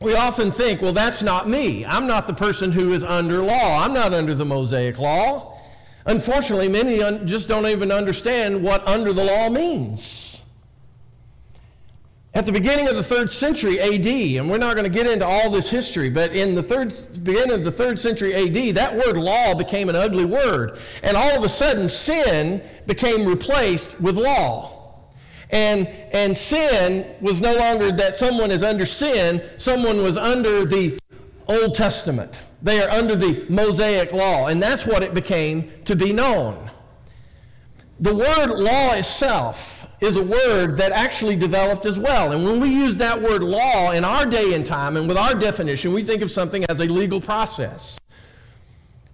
we 0.00 0.14
often 0.14 0.52
think 0.52 0.82
well 0.82 0.92
that's 0.92 1.22
not 1.22 1.48
me. 1.48 1.86
I'm 1.86 2.06
not 2.06 2.26
the 2.26 2.34
person 2.34 2.70
who 2.70 2.92
is 2.92 3.02
under 3.02 3.38
law. 3.38 3.82
I'm 3.82 3.94
not 3.94 4.12
under 4.12 4.34
the 4.34 4.44
mosaic 4.44 4.98
law. 4.98 5.58
Unfortunately 6.04 6.68
many 6.68 6.98
just 7.24 7.48
don't 7.48 7.66
even 7.66 7.90
understand 7.90 8.62
what 8.62 8.86
under 8.86 9.14
the 9.14 9.24
law 9.24 9.48
means 9.48 10.29
at 12.32 12.46
the 12.46 12.52
beginning 12.52 12.86
of 12.86 12.94
the 12.94 13.02
third 13.02 13.28
century 13.30 13.80
AD, 13.80 14.06
and 14.06 14.48
we're 14.48 14.58
not 14.58 14.76
going 14.76 14.90
to 14.90 14.96
get 14.96 15.10
into 15.10 15.26
all 15.26 15.50
this 15.50 15.68
history, 15.68 16.08
but 16.08 16.32
in 16.32 16.54
the 16.54 16.62
third, 16.62 16.94
beginning 17.24 17.50
of 17.50 17.64
the 17.64 17.72
third 17.72 17.98
century 17.98 18.34
AD, 18.34 18.76
that 18.76 18.94
word 18.94 19.16
law 19.16 19.52
became 19.54 19.88
an 19.88 19.96
ugly 19.96 20.24
word. 20.24 20.78
And 21.02 21.16
all 21.16 21.36
of 21.36 21.42
a 21.42 21.48
sudden, 21.48 21.88
sin 21.88 22.62
became 22.86 23.26
replaced 23.26 24.00
with 24.00 24.16
law. 24.16 24.76
And, 25.50 25.88
and 25.88 26.36
sin 26.36 27.16
was 27.20 27.40
no 27.40 27.56
longer 27.56 27.90
that 27.90 28.16
someone 28.16 28.52
is 28.52 28.62
under 28.62 28.86
sin, 28.86 29.42
someone 29.56 30.00
was 30.04 30.16
under 30.16 30.64
the 30.64 31.00
Old 31.48 31.74
Testament. 31.74 32.44
They 32.62 32.80
are 32.80 32.90
under 32.90 33.16
the 33.16 33.44
Mosaic 33.48 34.12
law, 34.12 34.46
and 34.46 34.62
that's 34.62 34.86
what 34.86 35.02
it 35.02 35.14
became 35.14 35.72
to 35.86 35.96
be 35.96 36.12
known. 36.12 36.70
The 37.98 38.14
word 38.14 38.50
law 38.50 38.92
itself 38.92 39.79
is 40.00 40.16
a 40.16 40.22
word 40.22 40.76
that 40.78 40.92
actually 40.92 41.36
developed 41.36 41.84
as 41.84 41.98
well. 41.98 42.32
And 42.32 42.44
when 42.44 42.60
we 42.60 42.68
use 42.68 42.96
that 42.96 43.20
word 43.20 43.42
law 43.42 43.92
in 43.92 44.04
our 44.04 44.24
day 44.24 44.54
and 44.54 44.64
time 44.64 44.96
and 44.96 45.06
with 45.06 45.18
our 45.18 45.34
definition, 45.34 45.92
we 45.92 46.02
think 46.02 46.22
of 46.22 46.30
something 46.30 46.64
as 46.64 46.80
a 46.80 46.84
legal 46.84 47.20
process. 47.20 47.98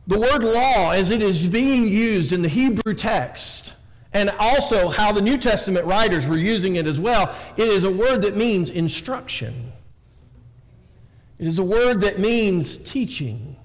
The 0.06 0.18
word 0.18 0.44
law, 0.44 0.92
as 0.92 1.10
it 1.10 1.20
is 1.20 1.48
being 1.48 1.88
used 1.88 2.32
in 2.32 2.40
the 2.40 2.48
Hebrew 2.48 2.94
text, 2.94 3.74
and 4.12 4.30
also 4.38 4.88
how 4.88 5.10
the 5.10 5.20
New 5.20 5.36
Testament 5.36 5.84
writers 5.84 6.28
were 6.28 6.38
using 6.38 6.76
it 6.76 6.86
as 6.86 7.00
well, 7.00 7.34
it 7.56 7.68
is 7.68 7.82
a 7.82 7.90
word 7.90 8.22
that 8.22 8.36
means 8.36 8.70
instruction. 8.70 9.72
It 11.38 11.48
is 11.48 11.58
a 11.58 11.64
word 11.64 12.00
that 12.02 12.20
means 12.20 12.76
teaching. 12.78 13.56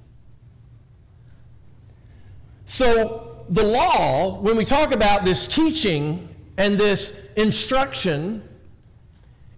So, 2.65 3.45
the 3.49 3.63
law, 3.63 4.39
when 4.39 4.55
we 4.55 4.65
talk 4.65 4.93
about 4.93 5.23
this 5.23 5.45
teaching, 5.45 6.30
and 6.58 6.77
this 6.77 7.13
instruction, 7.36 8.48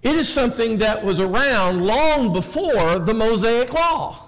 it 0.02 0.16
is 0.16 0.28
something 0.28 0.78
that 0.80 1.04
was 1.04 1.20
around 1.20 1.86
long 1.86 2.34
before 2.34 3.00
the 3.00 3.14
Mosaic 3.14 3.74
Law. 3.74 4.20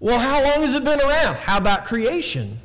Well, 0.00 0.18
how 0.18 0.42
long 0.42 0.64
has 0.64 0.74
it 0.74 0.84
been 0.84 1.00
around? 1.00 1.36
How 1.36 1.58
about 1.58 1.84
creation? 1.86 2.60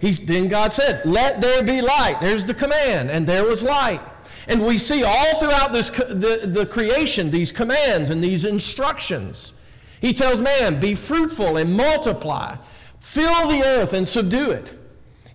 Then 0.00 0.48
God 0.48 0.72
said, 0.72 1.04
Let 1.04 1.40
there 1.40 1.62
be 1.62 1.80
light. 1.80 2.18
There's 2.20 2.44
the 2.44 2.54
command, 2.54 3.10
and 3.10 3.26
there 3.26 3.44
was 3.44 3.62
light. 3.62 4.00
And 4.48 4.64
we 4.64 4.78
see 4.78 5.02
all 5.02 5.40
throughout 5.40 5.72
this, 5.72 5.90
the, 5.90 6.42
the 6.46 6.66
creation 6.66 7.30
these 7.30 7.50
commands 7.50 8.10
and 8.10 8.22
these 8.22 8.44
instructions. 8.44 9.52
He 10.00 10.12
tells 10.12 10.40
man, 10.40 10.78
Be 10.78 10.94
fruitful 10.94 11.56
and 11.56 11.72
multiply, 11.74 12.56
fill 13.00 13.48
the 13.48 13.64
earth 13.64 13.92
and 13.92 14.06
subdue 14.06 14.50
it. 14.50 14.78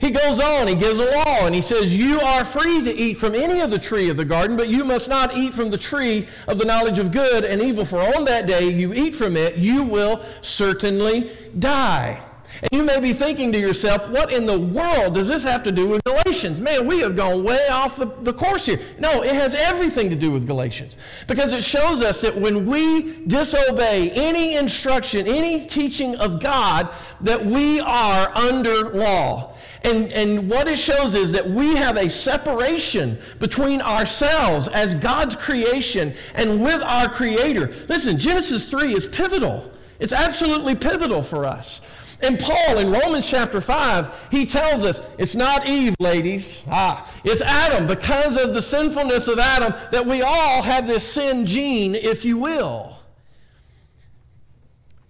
He 0.02 0.10
goes 0.10 0.40
on, 0.40 0.68
he 0.68 0.74
gives 0.74 1.00
a 1.00 1.12
law, 1.12 1.46
and 1.46 1.54
he 1.54 1.62
says, 1.62 1.96
You 1.96 2.20
are 2.20 2.44
free 2.44 2.84
to 2.84 2.92
eat 2.92 3.20
from 3.20 3.36
any 3.36 3.62
of 3.62 3.70
the 3.70 3.78
tree 3.78 4.10
of 4.10 4.18
the 4.18 4.26
garden, 4.26 4.58
but 4.58 4.68
you 4.68 4.84
must 4.84 5.08
not 5.08 5.38
eat 5.38 5.54
from 5.54 5.70
the 5.70 5.78
tree 5.78 6.28
of 6.48 6.58
the 6.58 6.66
knowledge 6.66 6.98
of 6.98 7.12
good 7.12 7.46
and 7.46 7.62
evil, 7.62 7.86
for 7.86 8.00
on 8.00 8.26
that 8.26 8.48
day 8.48 8.68
you 8.68 8.96
eat 8.96 9.14
from 9.14 9.38
it, 9.38 9.58
you 9.58 9.84
will 9.84 10.26
certainly 10.42 11.38
die. 11.60 12.20
And 12.64 12.72
you 12.72 12.84
may 12.84 13.00
be 13.00 13.14
thinking 13.14 13.52
to 13.54 13.60
yourself, 13.60 14.10
what 14.10 14.34
in 14.34 14.48
the 14.48 14.60
world 14.60 15.14
does 15.14 15.28
this 15.28 15.44
have 15.44 15.62
to 15.64 15.72
do 15.72 15.88
with 15.88 16.04
Galatians? 16.04 16.60
Man, 16.60 16.88
we 16.88 17.00
have 17.00 17.16
gone 17.16 17.44
way 17.44 17.68
off 17.72 17.96
the, 17.96 18.08
the 18.22 18.34
course 18.34 18.66
here. 18.66 18.80
No, 19.00 19.22
it 19.24 19.34
has 19.34 19.54
everything 19.54 20.10
to 20.10 20.16
do 20.16 20.32
with 20.32 20.48
Galatians. 20.48 20.96
Because 21.28 21.54
it 21.54 21.64
shows 21.64 22.02
us 22.02 22.22
that 22.22 22.36
when 22.36 22.66
we 22.66 23.26
disobey 23.28 24.12
any 24.12 24.56
instruction, 24.56 25.28
any 25.28 25.66
teaching 25.68 26.16
of 26.16 26.40
God, 26.40 26.90
that 27.22 27.44
we 27.44 27.80
are 27.80 28.36
under 28.36 28.90
law. 28.90 29.56
And, 29.84 30.12
and 30.12 30.50
what 30.50 30.68
it 30.68 30.78
shows 30.78 31.16
is 31.16 31.32
that 31.32 31.50
we 31.50 31.76
have 31.76 31.98
a 31.98 32.10
separation 32.10 33.18
between 33.40 33.82
ourselves 33.82 34.68
as 34.68 34.94
God's 34.94 35.36
creation 35.36 36.14
and 36.36 36.62
with 36.62 36.82
our 36.84 37.10
Creator. 37.10 37.74
Listen, 37.90 38.20
Genesis 38.20 38.68
3 38.68 38.94
is 38.94 39.08
pivotal. 39.08 39.72
It's 40.00 40.14
absolutely 40.14 40.76
pivotal 40.76 41.24
for 41.24 41.46
us. 41.46 41.82
And 42.22 42.40
Paul 42.40 42.78
in 42.78 42.92
Romans 42.92 43.28
chapter 43.28 43.60
5, 43.60 44.28
he 44.30 44.46
tells 44.46 44.84
us 44.84 45.00
it's 45.18 45.34
not 45.34 45.68
Eve, 45.68 45.96
ladies. 46.00 46.62
Ah, 46.70 47.12
it's 47.24 47.42
Adam 47.42 47.88
because 47.88 48.38
of 48.38 48.54
the 48.54 48.62
sinfulness 48.62 49.28
of 49.28 49.40
Adam 49.40 49.74
that 49.92 50.06
we 50.06 50.22
all 50.22 50.62
have 50.62 50.86
this 50.86 51.12
sin 51.12 51.48
gene, 51.48 51.96
if 51.96 52.24
you 52.24 52.38
will. 52.38 52.98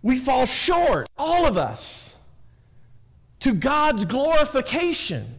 We 0.01 0.17
fall 0.17 0.45
short, 0.45 1.09
all 1.17 1.45
of 1.45 1.57
us 1.57 2.10
to 3.41 3.53
God's 3.53 4.05
glorification. 4.05 5.35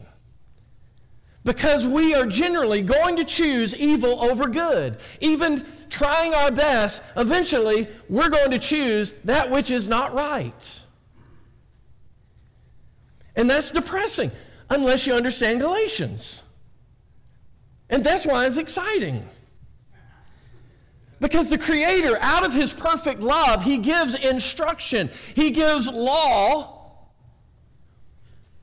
Because 1.45 1.85
we 1.85 2.15
are 2.15 2.27
generally 2.27 2.83
going 2.83 3.17
to 3.17 3.25
choose 3.25 3.75
evil 3.75 4.23
over 4.25 4.47
good. 4.47 4.99
Even 5.21 5.67
trying 5.91 6.35
our 6.35 6.53
best, 6.53 7.03
eventually 7.17 7.89
we're 8.09 8.29
going 8.29 8.53
to 8.53 8.61
choose 8.61 9.13
that 9.25 9.51
which 9.51 9.71
is 9.71 9.89
not 9.89 10.15
right. 10.15 10.81
And 13.35 13.51
that's 13.51 13.73
depressing 13.73 14.31
unless 14.71 15.07
you 15.07 15.15
understand 15.15 15.61
Galatians. 15.61 16.43
And 17.91 18.05
that's 18.05 18.25
why 18.25 18.47
it's 18.47 18.57
exciting. 18.57 19.25
Because 21.19 21.51
the 21.51 21.59
Creator, 21.59 22.19
out 22.21 22.45
of 22.45 22.53
His 22.53 22.73
perfect 22.73 23.21
love, 23.21 23.63
He 23.63 23.79
gives 23.79 24.15
instruction, 24.15 25.11
He 25.35 25.51
gives 25.51 25.89
law 25.89 26.82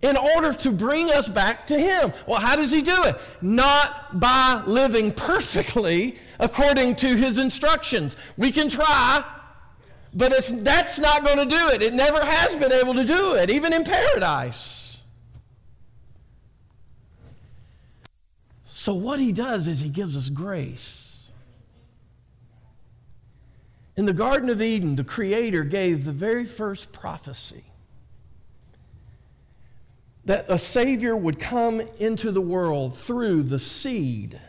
in 0.02 0.16
order 0.16 0.54
to 0.54 0.72
bring 0.72 1.12
us 1.12 1.28
back 1.28 1.68
to 1.68 1.78
Him. 1.78 2.14
Well, 2.26 2.40
how 2.40 2.56
does 2.56 2.72
He 2.72 2.82
do 2.82 3.04
it? 3.04 3.20
Not 3.42 4.20
by 4.20 4.64
living 4.66 5.12
perfectly 5.12 6.16
according 6.40 6.96
to 6.98 7.16
His 7.16 7.38
instructions. 7.38 8.16
We 8.38 8.52
can 8.52 8.70
try, 8.70 9.24
but 10.14 10.32
that's 10.64 11.00
not 11.00 11.26
going 11.26 11.38
to 11.38 11.46
do 11.46 11.70
it. 11.70 11.82
It 11.82 11.94
never 11.94 12.24
has 12.24 12.56
been 12.56 12.72
able 12.72 12.94
to 12.94 13.04
do 13.04 13.34
it, 13.34 13.50
even 13.50 13.74
in 13.74 13.84
paradise. 13.84 15.02
So, 18.66 18.94
what 18.94 19.20
He 19.20 19.34
does 19.34 19.68
is 19.68 19.82
He 19.82 19.90
gives 19.90 20.16
us 20.16 20.30
grace. 20.30 21.30
In 23.98 24.06
the 24.06 24.14
Garden 24.14 24.50
of 24.50 24.62
Eden, 24.62 24.96
the 24.96 25.04
Creator 25.04 25.66
gave 25.66 26.06
the 26.06 26.14
very 26.14 26.46
first 26.46 26.94
prophecy 26.94 27.66
that 30.30 30.46
a 30.48 30.60
Savior 30.60 31.18
would 31.18 31.40
come 31.40 31.82
into 31.98 32.30
the 32.30 32.40
world 32.40 32.96
through 32.96 33.42
the 33.42 33.58
seed 33.58 34.40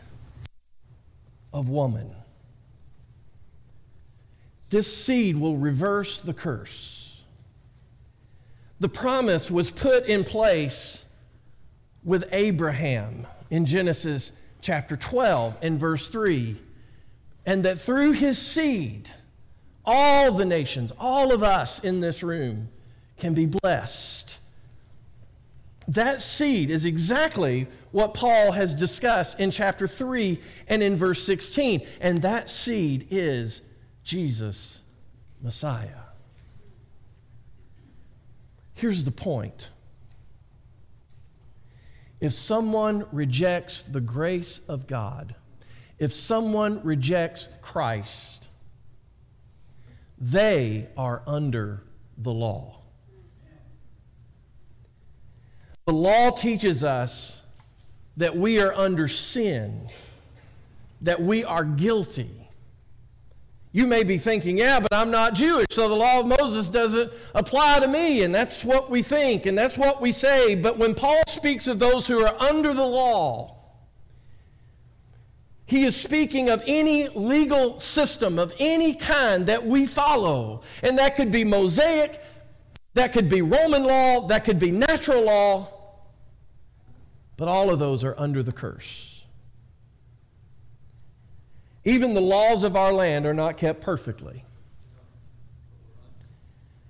of 1.51 1.69
woman. 1.69 2.11
This 4.69 4.95
seed 4.95 5.37
will 5.37 5.57
reverse 5.57 6.19
the 6.19 6.35
curse. 6.35 7.23
The 8.79 8.89
promise 8.89 9.49
was 9.49 9.71
put 9.71 10.05
in 10.05 10.23
place 10.23 11.03
with 12.03 12.29
Abraham 12.31 13.25
in 13.49 13.65
Genesis 13.65 14.33
chapter 14.61 14.95
12 14.95 15.57
and 15.63 15.79
verse 15.79 16.07
3. 16.09 16.57
And 17.47 17.65
that 17.65 17.81
through 17.81 18.11
his 18.11 18.37
seed, 18.37 19.09
all 19.83 20.31
the 20.31 20.45
nations, 20.45 20.91
all 20.99 21.33
of 21.33 21.41
us 21.41 21.79
in 21.79 22.01
this 22.01 22.21
room, 22.21 22.69
can 23.17 23.33
be 23.33 23.47
blessed 23.47 24.37
that 25.87 26.21
seed 26.21 26.69
is 26.69 26.85
exactly 26.85 27.67
what 27.91 28.13
Paul 28.13 28.51
has 28.51 28.73
discussed 28.73 29.39
in 29.39 29.51
chapter 29.51 29.87
3 29.87 30.39
and 30.67 30.83
in 30.83 30.95
verse 30.95 31.23
16. 31.23 31.85
And 31.99 32.21
that 32.21 32.49
seed 32.49 33.07
is 33.09 33.61
Jesus, 34.03 34.79
Messiah. 35.41 35.89
Here's 38.73 39.03
the 39.03 39.11
point 39.11 39.69
if 42.19 42.33
someone 42.33 43.05
rejects 43.11 43.83
the 43.83 44.01
grace 44.01 44.61
of 44.67 44.85
God, 44.85 45.35
if 45.97 46.13
someone 46.13 46.81
rejects 46.83 47.47
Christ, 47.61 48.47
they 50.19 50.87
are 50.95 51.23
under 51.25 51.83
the 52.17 52.31
law. 52.31 52.80
The 55.91 55.97
law 55.97 56.29
teaches 56.31 56.85
us 56.85 57.41
that 58.15 58.37
we 58.37 58.61
are 58.61 58.73
under 58.73 59.09
sin, 59.09 59.89
that 61.01 61.21
we 61.21 61.43
are 61.43 61.65
guilty. 61.65 62.47
You 63.73 63.85
may 63.87 64.03
be 64.03 64.17
thinking, 64.17 64.57
yeah, 64.57 64.79
but 64.79 64.93
I'm 64.93 65.11
not 65.11 65.33
Jewish, 65.33 65.67
so 65.69 65.89
the 65.89 65.95
law 65.95 66.21
of 66.21 66.27
Moses 66.27 66.69
doesn't 66.69 67.11
apply 67.35 67.81
to 67.81 67.89
me, 67.89 68.23
and 68.23 68.33
that's 68.33 68.63
what 68.63 68.89
we 68.89 69.01
think, 69.01 69.45
and 69.45 69.57
that's 69.57 69.77
what 69.77 70.01
we 70.01 70.13
say. 70.13 70.55
But 70.55 70.77
when 70.77 70.95
Paul 70.95 71.23
speaks 71.27 71.67
of 71.67 71.77
those 71.77 72.07
who 72.07 72.23
are 72.23 72.41
under 72.41 72.73
the 72.73 72.87
law, 72.87 73.57
he 75.65 75.83
is 75.83 75.93
speaking 75.93 76.49
of 76.49 76.63
any 76.67 77.09
legal 77.09 77.81
system 77.81 78.39
of 78.39 78.53
any 78.59 78.93
kind 78.93 79.45
that 79.47 79.65
we 79.65 79.85
follow. 79.87 80.61
And 80.83 80.97
that 80.99 81.17
could 81.17 81.33
be 81.33 81.43
Mosaic, 81.43 82.21
that 82.93 83.11
could 83.11 83.27
be 83.27 83.41
Roman 83.41 83.83
law, 83.83 84.25
that 84.27 84.45
could 84.45 84.57
be 84.57 84.71
natural 84.71 85.23
law. 85.23 85.79
But 87.41 87.47
all 87.47 87.71
of 87.71 87.79
those 87.79 88.03
are 88.03 88.13
under 88.19 88.43
the 88.43 88.51
curse. 88.51 89.23
Even 91.83 92.13
the 92.13 92.21
laws 92.21 92.63
of 92.63 92.75
our 92.75 92.93
land 92.93 93.25
are 93.25 93.33
not 93.33 93.57
kept 93.57 93.81
perfectly. 93.81 94.45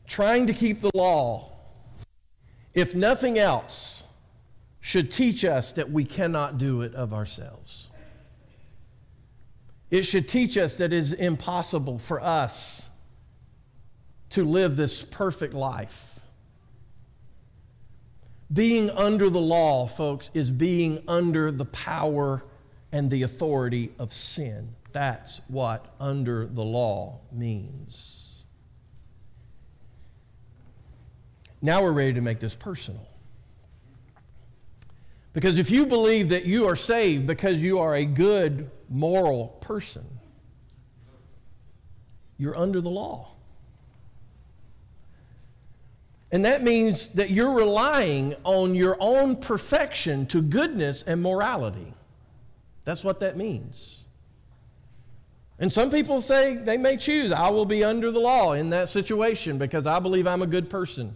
Trying 0.08 0.48
to 0.48 0.54
keep 0.54 0.82
the 0.82 0.92
law, 0.94 1.54
if 2.74 2.94
nothing 2.94 3.40
else, 3.40 4.04
should 4.82 5.10
teach 5.10 5.46
us 5.46 5.72
that 5.72 5.90
we 5.90 6.04
cannot 6.04 6.58
do 6.58 6.82
it 6.82 6.94
of 6.96 7.14
ourselves. 7.14 7.88
It 9.90 10.04
should 10.04 10.28
teach 10.28 10.58
us 10.58 10.76
that 10.76 10.92
it 10.92 10.98
is 10.98 11.14
impossible 11.14 11.98
for 11.98 12.22
us 12.22 12.90
to 14.32 14.44
live 14.44 14.76
this 14.76 15.06
perfect 15.06 15.54
life. 15.54 16.11
Being 18.52 18.90
under 18.90 19.30
the 19.30 19.40
law, 19.40 19.88
folks, 19.88 20.30
is 20.34 20.52
being 20.52 21.04
under 21.08 21.52
the 21.52 21.66
power 21.66 22.44
and 22.92 23.10
the 23.10 23.24
authority 23.24 23.92
of 23.98 24.12
sin. 24.12 24.76
That's 24.92 25.40
what 25.48 25.94
under 26.00 26.46
the 26.46 26.64
law 26.64 27.22
means. 27.32 28.44
Now 31.62 31.84
we're 31.84 31.94
ready 31.94 32.14
to 32.14 32.22
make 32.22 32.40
this 32.40 32.56
personal. 32.56 33.08
Because 35.34 35.58
if 35.58 35.72
you 35.72 35.86
believe 35.86 36.30
that 36.30 36.46
you 36.46 36.68
are 36.68 36.76
saved 36.76 37.28
because 37.28 37.62
you 37.64 37.80
are 37.80 37.96
a 37.96 38.04
good, 38.04 38.70
moral 38.90 39.48
person, 39.62 40.06
you're 42.38 42.58
under 42.58 42.82
the 42.82 42.90
law. 42.90 43.30
And 46.32 46.46
that 46.46 46.64
means 46.64 47.10
that 47.10 47.30
you're 47.32 47.52
relying 47.52 48.36
on 48.44 48.74
your 48.74 48.96
own 49.00 49.36
perfection 49.36 50.26
to 50.28 50.42
goodness 50.42 51.04
and 51.06 51.22
morality. 51.22 51.94
That's 52.86 53.04
what 53.04 53.20
that 53.20 53.38
means. 53.38 53.98
And 55.60 55.72
some 55.72 55.92
people 55.92 56.22
say 56.22 56.56
they 56.56 56.78
may 56.78 56.98
choose, 56.98 57.32
I 57.32 57.50
will 57.50 57.66
be 57.66 57.84
under 57.84 58.12
the 58.12 58.20
law 58.20 58.54
in 58.54 58.72
that 58.72 58.90
situation 58.90 59.58
because 59.58 59.86
I 59.86 60.00
believe 60.00 60.26
I'm 60.26 60.42
a 60.42 60.48
good 60.48 60.70
person. 60.70 61.16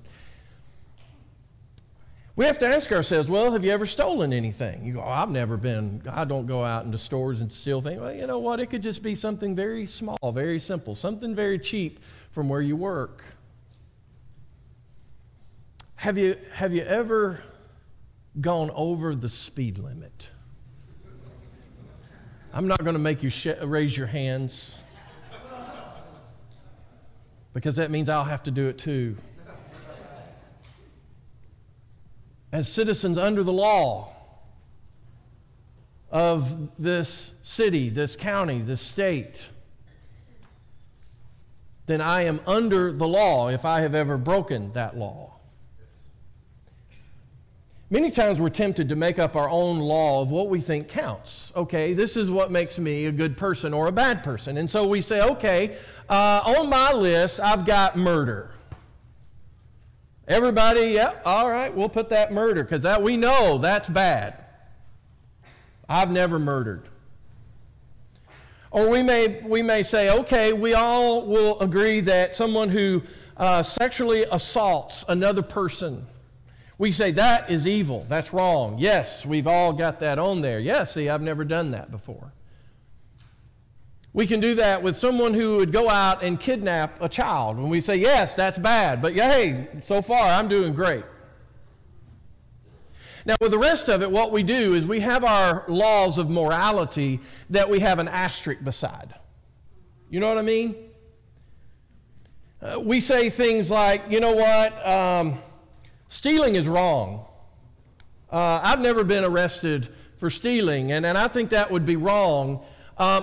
We 2.36 2.44
have 2.46 2.60
to 2.60 2.68
ask 2.68 2.92
ourselves, 2.92 3.30
well, 3.30 3.54
have 3.54 3.64
you 3.64 3.72
ever 3.72 3.86
stolen 3.86 4.34
anything? 4.34 4.86
You 4.86 4.94
go, 4.94 5.00
oh, 5.00 5.08
I've 5.08 5.32
never 5.32 5.56
been, 5.56 6.04
I 6.12 6.26
don't 6.26 6.46
go 6.46 6.66
out 6.66 6.86
into 6.86 6.98
stores 6.98 7.40
and 7.40 7.52
steal 7.52 7.82
things. 7.82 8.02
Well, 8.02 8.14
you 8.14 8.28
know 8.28 8.40
what? 8.40 8.60
It 8.60 8.68
could 8.68 8.84
just 8.84 9.02
be 9.02 9.16
something 9.16 9.56
very 9.56 9.88
small, 9.88 10.32
very 10.34 10.60
simple, 10.60 10.94
something 10.94 11.34
very 11.34 11.58
cheap 11.58 12.02
from 12.32 12.50
where 12.50 12.62
you 12.62 12.76
work. 12.76 13.24
Have 15.96 16.18
you, 16.18 16.38
have 16.54 16.74
you 16.74 16.84
ever 16.84 17.42
gone 18.40 18.70
over 18.76 19.16
the 19.16 19.30
speed 19.30 19.78
limit? 19.78 20.30
I'm 22.54 22.68
not 22.68 22.80
going 22.80 22.94
to 22.94 23.00
make 23.00 23.24
you 23.24 23.30
sh- 23.30 23.48
raise 23.64 23.98
your 23.98 24.08
hands 24.08 24.78
because 27.54 27.78
that 27.78 27.90
means 27.90 28.10
I'll 28.10 28.26
have 28.26 28.44
to 28.44 28.52
do 28.52 28.68
it 28.68 28.78
too. 28.78 29.16
As 32.52 32.72
citizens 32.72 33.18
under 33.18 33.44
the 33.44 33.54
law 33.54 34.14
of 36.12 36.70
this 36.78 37.34
city, 37.42 37.90
this 37.90 38.16
county, 38.16 38.62
this 38.62 38.82
state, 38.82 39.46
then 41.86 42.02
I 42.02 42.24
am 42.24 42.42
under 42.48 42.92
the 42.92 43.08
law 43.08 43.50
if 43.50 43.66
I 43.66 43.82
have 43.82 43.96
ever 43.96 44.18
broken 44.18 44.72
that 44.74 44.98
law. 44.98 45.35
Many 47.92 48.10
times 48.10 48.40
we're 48.40 48.50
tempted 48.50 48.90
to 48.90 48.96
make 48.96 49.20
up 49.20 49.36
our 49.36 49.48
own 49.48 49.78
law 49.78 50.22
of 50.24 50.32
what 50.32 50.50
we 50.50 50.60
think 50.60 50.88
counts. 50.88 51.52
Okay, 51.56 51.94
this 51.94 52.18
is 52.18 52.32
what 52.32 52.50
makes 52.50 52.80
me 52.80 53.06
a 53.06 53.12
good 53.12 53.38
person 53.38 53.76
or 53.76 53.88
a 53.88 53.92
bad 53.92 54.24
person. 54.24 54.58
And 54.58 54.68
so 54.68 54.88
we 54.88 55.02
say, 55.02 55.22
okay, 55.22 55.78
uh, 56.10 56.42
on 56.58 56.68
my 56.68 56.94
list, 56.94 57.40
I've 57.40 57.64
got 57.64 57.96
murder. 57.96 58.50
Everybody, 60.28 60.94
yep, 60.94 61.22
yeah, 61.24 61.32
all 61.32 61.48
right, 61.48 61.72
we'll 61.74 61.90
put 61.90 62.10
that 62.10 62.34
murder 62.34 62.64
because 62.64 62.82
that 62.82 63.04
we 63.04 63.18
know 63.18 63.60
that's 63.60 63.88
bad. 63.88 64.44
I've 65.88 66.10
never 66.10 66.40
murdered. 66.40 66.90
Or 68.72 68.90
we 68.90 69.04
may, 69.04 69.42
we 69.46 69.62
may 69.62 69.84
say, 69.84 70.10
okay, 70.10 70.54
we 70.54 70.74
all 70.74 71.28
will 71.28 71.60
agree 71.60 72.00
that 72.02 72.34
someone 72.34 72.70
who 72.70 73.04
uh, 73.38 73.62
sexually 73.62 74.26
assaults 74.32 75.06
another 75.08 75.44
person 75.44 76.08
we 76.78 76.92
say 76.92 77.12
that 77.12 77.50
is 77.50 77.66
evil. 77.66 78.06
That's 78.10 78.34
wrong. 78.34 78.78
Yes, 78.78 79.26
we've 79.26 79.48
all 79.48 79.72
got 79.72 80.00
that 80.02 80.20
on 80.20 80.42
there. 80.42 80.60
Yes, 80.60 80.94
see, 80.94 81.10
I've 81.10 81.22
never 81.22 81.46
done 81.46 81.72
that 81.72 81.92
before. 81.92 82.34
We 84.14 84.28
can 84.28 84.40
do 84.40 84.56
that 84.56 84.82
with 84.82 84.98
someone 84.98 85.34
who 85.34 85.58
would 85.58 85.74
go 85.74 85.90
out 85.90 86.24
and 86.24 86.40
kidnap 86.40 87.02
a 87.02 87.10
child. 87.10 87.58
When 87.58 87.70
we 87.70 87.82
say, 87.82 87.98
yes, 87.98 88.34
that's 88.34 88.58
bad, 88.58 89.02
but 89.02 89.14
hey, 89.14 89.68
so 89.82 90.02
far 90.02 90.26
I'm 90.26 90.48
doing 90.48 90.74
great. 90.74 91.04
Now, 93.26 93.36
with 93.42 93.52
the 93.52 93.60
rest 93.60 93.90
of 93.90 94.04
it, 94.04 94.12
what 94.12 94.32
we 94.32 94.44
do 94.44 94.74
is 94.74 94.86
we 94.86 95.00
have 95.00 95.24
our 95.24 95.66
laws 95.68 96.18
of 96.18 96.30
morality 96.30 97.20
that 97.50 97.70
we 97.70 97.80
have 97.80 98.00
an 98.00 98.08
asterisk 98.08 98.64
beside. 98.64 99.16
You 100.10 100.20
know 100.20 100.30
what 100.30 100.38
I 100.38 100.44
mean? 100.44 100.76
Uh, 102.62 102.80
we 102.80 103.02
say 103.02 103.30
things 103.30 103.72
like, 103.72 104.04
you 104.10 104.20
know 104.20 104.34
what? 104.34 104.88
Um, 104.88 105.40
Stealing 106.08 106.56
is 106.56 106.68
wrong. 106.68 107.26
Uh, 108.32 108.60
I've 108.64 108.80
never 108.80 109.04
been 109.04 109.24
arrested 109.24 109.90
for 110.18 110.30
stealing, 110.30 110.92
and, 110.92 111.06
and 111.06 111.18
I 111.18 111.28
think 111.28 111.50
that 111.52 111.70
would 111.72 111.86
be 111.86 111.96
wrong. 111.96 112.64
Uh, 112.98 113.22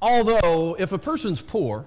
although, 0.00 0.76
if 0.78 0.92
a 0.92 0.98
person's 0.98 1.40
poor, 1.40 1.86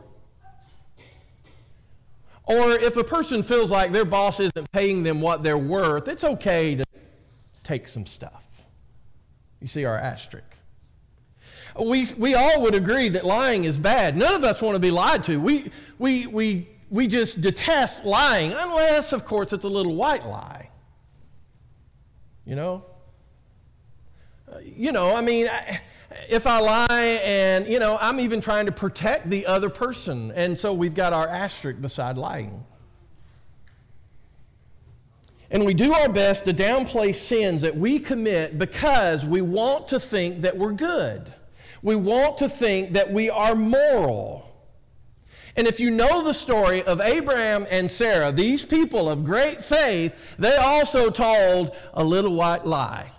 or 2.45 2.71
if 2.71 2.97
a 2.97 3.03
person 3.03 3.43
feels 3.43 3.71
like 3.71 3.91
their 3.91 4.05
boss 4.05 4.39
isn't 4.39 4.71
paying 4.71 5.03
them 5.03 5.21
what 5.21 5.43
they're 5.43 5.57
worth, 5.57 6.07
it's 6.07 6.23
okay 6.23 6.75
to 6.75 6.85
take 7.63 7.87
some 7.87 8.05
stuff. 8.05 8.45
You 9.61 9.67
see 9.67 9.85
our 9.85 9.97
asterisk. 9.97 10.45
We, 11.79 12.11
we 12.17 12.35
all 12.35 12.61
would 12.63 12.75
agree 12.75 13.09
that 13.09 13.25
lying 13.25 13.63
is 13.63 13.79
bad. 13.79 14.17
None 14.17 14.33
of 14.33 14.43
us 14.43 14.61
want 14.61 14.75
to 14.75 14.79
be 14.79 14.91
lied 14.91 15.23
to. 15.25 15.39
We, 15.39 15.71
we, 15.99 16.27
we 16.27 16.67
we 16.91 17.07
just 17.07 17.39
detest 17.39 18.03
lying, 18.03 18.51
unless, 18.51 19.13
of 19.13 19.23
course, 19.25 19.53
it's 19.53 19.63
a 19.63 19.69
little 19.69 19.95
white 19.95 20.27
lie. 20.27 20.69
You 22.45 22.55
know? 22.55 22.85
Uh, 24.51 24.57
you 24.61 24.91
know, 24.91 25.15
I 25.15 25.21
mean, 25.21 25.49
if 26.29 26.45
I 26.45 26.59
lie 26.59 27.21
and, 27.23 27.65
you 27.65 27.79
know, 27.79 27.97
I'm 28.01 28.19
even 28.19 28.41
trying 28.41 28.65
to 28.65 28.73
protect 28.73 29.29
the 29.29 29.45
other 29.45 29.69
person. 29.69 30.33
And 30.35 30.59
so 30.59 30.73
we've 30.73 30.93
got 30.93 31.13
our 31.13 31.29
asterisk 31.29 31.79
beside 31.79 32.17
lying. 32.17 32.65
And 35.49 35.65
we 35.65 35.73
do 35.73 35.93
our 35.93 36.09
best 36.09 36.43
to 36.45 36.53
downplay 36.53 37.15
sins 37.15 37.61
that 37.61 37.75
we 37.75 37.99
commit 37.99 38.57
because 38.57 39.25
we 39.25 39.41
want 39.41 39.87
to 39.89 39.99
think 39.99 40.41
that 40.41 40.57
we're 40.57 40.73
good. 40.73 41.33
We 41.81 41.95
want 41.95 42.37
to 42.39 42.49
think 42.49 42.93
that 42.93 43.11
we 43.11 43.29
are 43.29 43.55
moral. 43.55 44.50
And 45.55 45.67
if 45.67 45.79
you 45.79 45.91
know 45.91 46.23
the 46.23 46.33
story 46.33 46.83
of 46.83 47.01
Abraham 47.01 47.65
and 47.69 47.89
Sarah, 47.89 48.31
these 48.31 48.65
people 48.65 49.09
of 49.09 49.25
great 49.25 49.63
faith, 49.63 50.15
they 50.39 50.55
also 50.55 51.09
told 51.09 51.75
a 51.93 52.03
little 52.03 52.35
white 52.35 52.65
lie 52.65 53.11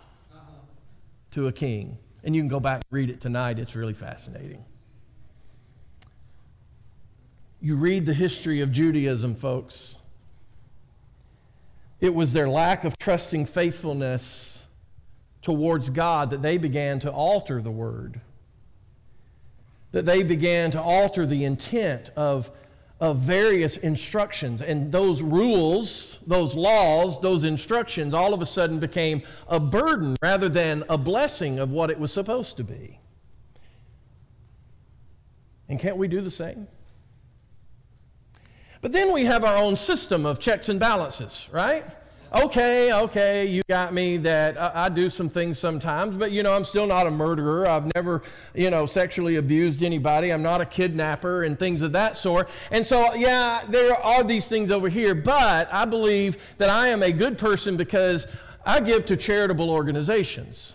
to 1.32 1.48
a 1.48 1.52
king. 1.52 1.98
And 2.24 2.34
you 2.34 2.42
can 2.42 2.48
go 2.48 2.60
back 2.60 2.76
and 2.76 2.84
read 2.90 3.10
it 3.10 3.20
tonight, 3.20 3.58
it's 3.58 3.74
really 3.74 3.94
fascinating. 3.94 4.64
You 7.60 7.76
read 7.76 8.06
the 8.06 8.14
history 8.14 8.60
of 8.60 8.72
Judaism, 8.72 9.34
folks. 9.34 9.98
It 12.00 12.14
was 12.14 12.32
their 12.32 12.48
lack 12.48 12.84
of 12.84 12.98
trusting 12.98 13.46
faithfulness 13.46 14.66
towards 15.42 15.90
God 15.90 16.30
that 16.30 16.42
they 16.42 16.58
began 16.58 16.98
to 17.00 17.12
alter 17.12 17.60
the 17.60 17.70
word 17.70 18.20
that 19.92 20.04
they 20.04 20.22
began 20.22 20.70
to 20.72 20.80
alter 20.80 21.24
the 21.26 21.44
intent 21.44 22.10
of, 22.16 22.50
of 23.00 23.18
various 23.18 23.76
instructions. 23.76 24.62
And 24.62 24.90
those 24.90 25.22
rules, 25.22 26.18
those 26.26 26.54
laws, 26.54 27.20
those 27.20 27.44
instructions 27.44 28.14
all 28.14 28.34
of 28.34 28.42
a 28.42 28.46
sudden 28.46 28.78
became 28.78 29.22
a 29.48 29.60
burden 29.60 30.16
rather 30.22 30.48
than 30.48 30.84
a 30.88 30.98
blessing 30.98 31.58
of 31.58 31.70
what 31.70 31.90
it 31.90 31.98
was 31.98 32.12
supposed 32.12 32.56
to 32.56 32.64
be. 32.64 32.98
And 35.68 35.78
can't 35.78 35.96
we 35.96 36.08
do 36.08 36.20
the 36.20 36.30
same? 36.30 36.66
But 38.80 38.92
then 38.92 39.12
we 39.12 39.24
have 39.26 39.44
our 39.44 39.56
own 39.56 39.76
system 39.76 40.26
of 40.26 40.40
checks 40.40 40.68
and 40.68 40.80
balances, 40.80 41.48
right? 41.52 41.84
Okay, 42.34 42.92
okay, 42.92 43.46
you 43.46 43.62
got 43.68 43.92
me 43.92 44.16
that 44.18 44.58
I, 44.60 44.86
I, 44.86 44.88
do 44.88 45.10
some 45.10 45.28
things 45.28 45.58
sometimes, 45.58 46.16
but 46.16 46.32
you 46.32 46.42
know, 46.42 46.52
I'm 46.52 46.64
still 46.64 46.86
not 46.86 47.06
a 47.06 47.10
murderer. 47.10 47.68
I've 47.68 47.94
never, 47.94 48.22
you 48.54 48.70
know, 48.70 48.86
sexually 48.86 49.36
abused 49.36 49.82
anybody. 49.82 50.32
I'm 50.32 50.42
not 50.42 50.60
a 50.60 50.66
kidnapper 50.66 51.44
and 51.44 51.58
things 51.58 51.82
of 51.82 51.92
that 51.92 52.16
sort. 52.16 52.48
And 52.70 52.86
so, 52.86 53.14
yeah, 53.14 53.64
there 53.68 53.94
are 53.94 54.24
these 54.24 54.48
things 54.48 54.70
over 54.70 54.88
here, 54.88 55.14
but 55.14 55.72
I 55.72 55.84
believe 55.84 56.38
that 56.58 56.70
I 56.70 56.88
am 56.88 57.02
a 57.02 57.12
good 57.12 57.38
person 57.38 57.76
because 57.76 58.26
I 58.64 58.80
give 58.80 59.06
to 59.06 59.16
charitable 59.16 59.70
organizations. 59.70 60.74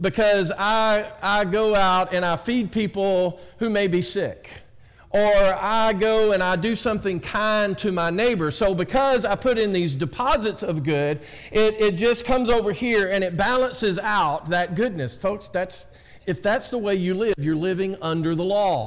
Because 0.00 0.52
I, 0.56 1.10
I 1.20 1.44
go 1.44 1.74
out 1.74 2.12
and 2.12 2.24
I 2.24 2.36
feed 2.36 2.70
people 2.70 3.40
who 3.58 3.68
may 3.68 3.88
be 3.88 4.00
sick 4.00 4.48
or 5.10 5.56
I 5.58 5.94
go 5.94 6.32
and 6.32 6.42
I 6.42 6.56
do 6.56 6.74
something 6.74 7.18
kind 7.18 7.76
to 7.78 7.90
my 7.90 8.10
neighbor. 8.10 8.50
So 8.50 8.74
because 8.74 9.24
I 9.24 9.36
put 9.36 9.58
in 9.58 9.72
these 9.72 9.94
deposits 9.94 10.62
of 10.62 10.82
good, 10.82 11.20
it, 11.50 11.80
it 11.80 11.96
just 11.96 12.24
comes 12.24 12.50
over 12.50 12.72
here 12.72 13.10
and 13.10 13.24
it 13.24 13.36
balances 13.36 13.98
out 13.98 14.50
that 14.50 14.74
goodness. 14.74 15.16
Folks, 15.16 15.48
that's 15.48 15.86
if 16.26 16.42
that's 16.42 16.68
the 16.68 16.76
way 16.76 16.94
you 16.94 17.14
live, 17.14 17.34
you're 17.38 17.56
living 17.56 17.96
under 18.02 18.34
the 18.34 18.44
law. 18.44 18.86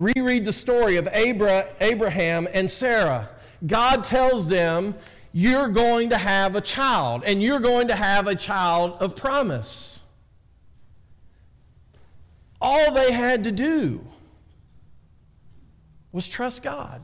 Reread 0.00 0.44
the 0.44 0.52
story 0.52 0.96
of 0.96 1.06
Abra, 1.06 1.68
Abraham 1.80 2.48
and 2.52 2.68
Sarah. 2.68 3.30
God 3.66 4.02
tells 4.02 4.48
them, 4.48 4.96
You're 5.32 5.68
going 5.68 6.10
to 6.10 6.18
have 6.18 6.56
a 6.56 6.60
child, 6.60 7.22
and 7.24 7.40
you're 7.40 7.60
going 7.60 7.88
to 7.88 7.94
have 7.94 8.26
a 8.26 8.34
child 8.34 8.96
of 9.00 9.14
promise. 9.14 9.95
All 12.66 12.90
they 12.90 13.12
had 13.12 13.44
to 13.44 13.52
do 13.52 14.04
was 16.10 16.26
trust 16.26 16.64
God. 16.64 17.00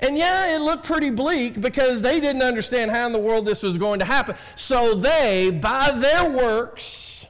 And 0.00 0.16
yeah, 0.16 0.56
it 0.56 0.62
looked 0.62 0.86
pretty 0.86 1.10
bleak 1.10 1.60
because 1.60 2.00
they 2.00 2.18
didn't 2.18 2.40
understand 2.40 2.90
how 2.90 3.04
in 3.04 3.12
the 3.12 3.18
world 3.18 3.44
this 3.44 3.62
was 3.62 3.76
going 3.76 3.98
to 3.98 4.06
happen. 4.06 4.36
So 4.56 4.94
they, 4.94 5.50
by 5.50 5.90
their 5.90 6.30
works, 6.30 7.26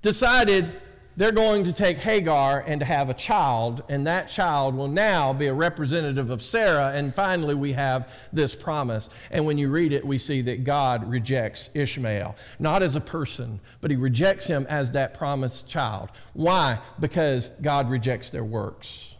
decided 0.00 0.80
they're 1.16 1.32
going 1.32 1.64
to 1.64 1.72
take 1.72 1.98
Hagar 1.98 2.64
and 2.66 2.80
to 2.80 2.86
have 2.86 3.10
a 3.10 3.14
child, 3.14 3.82
and 3.88 4.06
that 4.06 4.28
child 4.28 4.74
will 4.74 4.88
now 4.88 5.32
be 5.32 5.46
a 5.46 5.54
representative 5.54 6.30
of 6.30 6.42
Sarah. 6.42 6.92
And 6.94 7.14
finally, 7.14 7.54
we 7.54 7.72
have 7.72 8.10
this 8.32 8.54
promise. 8.54 9.08
And 9.30 9.44
when 9.46 9.58
you 9.58 9.70
read 9.70 9.92
it, 9.92 10.06
we 10.06 10.18
see 10.18 10.42
that 10.42 10.64
God 10.64 11.08
rejects 11.08 11.70
Ishmael, 11.74 12.36
not 12.58 12.82
as 12.82 12.96
a 12.96 13.00
person, 13.00 13.60
but 13.80 13.90
he 13.90 13.96
rejects 13.96 14.46
him 14.46 14.66
as 14.68 14.92
that 14.92 15.14
promised 15.14 15.66
child. 15.66 16.10
Why? 16.32 16.78
Because 16.98 17.50
God 17.60 17.90
rejects 17.90 18.30
their 18.30 18.44
works. 18.44 19.11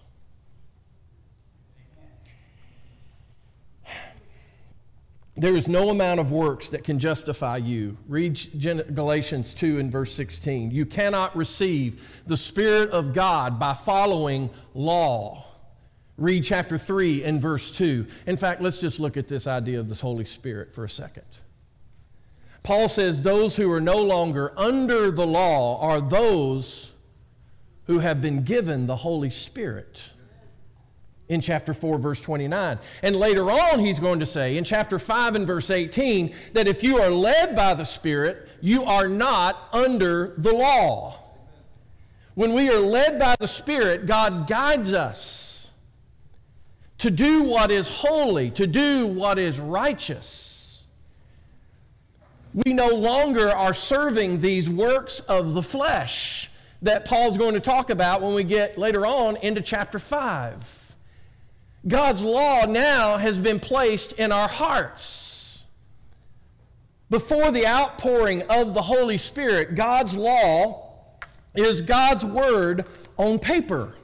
There 5.35 5.57
is 5.57 5.67
no 5.67 5.89
amount 5.89 6.21
of 6.21 6.31
works 6.31 6.69
that 6.71 6.85
can 6.85 6.99
justify 6.99 7.57
you. 7.57 7.97
Read 8.07 8.39
Galatians 8.95 9.55
2 9.55 9.79
and 9.79 9.91
verse 9.91 10.15
16. 10.15 10.71
You 10.71 10.85
cannot 10.85 11.35
receive 11.35 12.07
the 12.27 12.37
Spirit 12.37 12.91
of 12.91 13.15
God 13.15 13.59
by 13.59 13.73
following 13.73 14.51
law. 14.75 15.47
Read 16.19 16.45
chapter 16.45 16.77
3 16.77 17.25
and 17.25 17.41
verse 17.41 17.71
2. 17.71 18.07
In 18.27 18.37
fact, 18.37 18.61
let's 18.61 18.79
just 18.79 19.01
look 19.01 19.17
at 19.17 19.27
this 19.27 19.47
idea 19.47 19.81
of 19.81 19.89
the 19.89 19.95
Holy 19.95 20.27
Spirit 20.27 20.75
for 20.75 20.85
a 20.85 20.91
second. 20.91 21.25
Paul 22.63 22.91
says, 22.91 23.23
Those 23.23 23.57
who 23.57 23.73
are 23.73 23.81
no 23.81 24.03
longer 24.03 24.53
under 24.57 25.11
the 25.11 25.27
law 25.27 25.81
are 25.81 26.03
those 26.03 26.93
who 27.87 28.01
have 28.01 28.21
been 28.21 28.43
given 28.43 28.87
the 28.87 28.97
Holy 28.97 29.31
Spirit 29.31 30.03
in 31.33 31.41
chapter 31.41 31.73
4, 31.73 31.99
verse 31.99 32.21
29. 32.21 32.79
And 33.03 33.17
later 33.17 33.51
on, 33.51 33.81
he's 33.81 33.99
going 33.99 34.21
to 34.21 34.27
say 34.27 34.59
in 34.59 34.65
chapter 34.65 34.99
5 34.99 35.35
and 35.35 35.47
verse 35.47 35.71
18 35.71 36.35
that 36.53 36.69
if 36.69 36.83
you 36.83 36.99
are 36.99 37.11
led 37.11 37.57
by 37.57 37.73
the 37.75 37.85
Spirit, 37.85 38.49
you 38.61 38.85
are 38.85 39.09
not 39.09 39.69
under 39.73 40.35
the 40.37 40.53
law. 40.53 41.19
When 42.35 42.53
we 42.53 42.69
are 42.71 42.79
led 42.79 43.19
by 43.19 43.35
the 43.41 43.49
Spirit, 43.49 44.07
God 44.07 44.47
guides 44.47 44.93
us 44.93 45.71
to 46.99 47.11
do 47.11 47.45
what 47.45 47.71
is 47.71 47.89
holy, 47.89 48.51
to 48.53 48.67
do 48.67 49.07
what 49.07 49.39
is 49.39 49.59
righteous. 49.59 50.85
We 52.55 52.75
no 52.75 52.89
longer 52.89 53.51
are 53.51 53.75
serving 53.75 54.43
these 54.43 54.69
works 54.69 55.21
of 55.21 55.55
the 55.55 55.63
flesh 55.63 56.51
that 56.83 57.07
Paul's 57.07 57.39
going 57.39 57.55
to 57.55 57.61
talk 57.61 57.89
about 57.89 58.21
when 58.21 58.35
we 58.35 58.45
get 58.45 58.77
later 58.77 59.07
on 59.07 59.37
into 59.37 59.63
chapter 59.63 59.99
5. 59.99 60.82
God's 61.87 62.23
law 62.23 62.65
now 62.65 63.17
has 63.17 63.39
been 63.39 63.59
placed 63.59 64.13
in 64.13 64.31
our 64.31 64.49
hearts. 64.49 65.65
Before 67.11 67.51
the 67.51 67.67
outpouring 67.67 68.43
of 68.43 68.73
the 68.73 68.83
Holy 68.83 69.19
Spirit, 69.19 69.75
God's 69.75 70.15
law 70.15 70.93
is 71.55 71.83
God's 71.83 72.25
word 72.25 72.87
on 73.19 73.39
paper. 73.39 73.95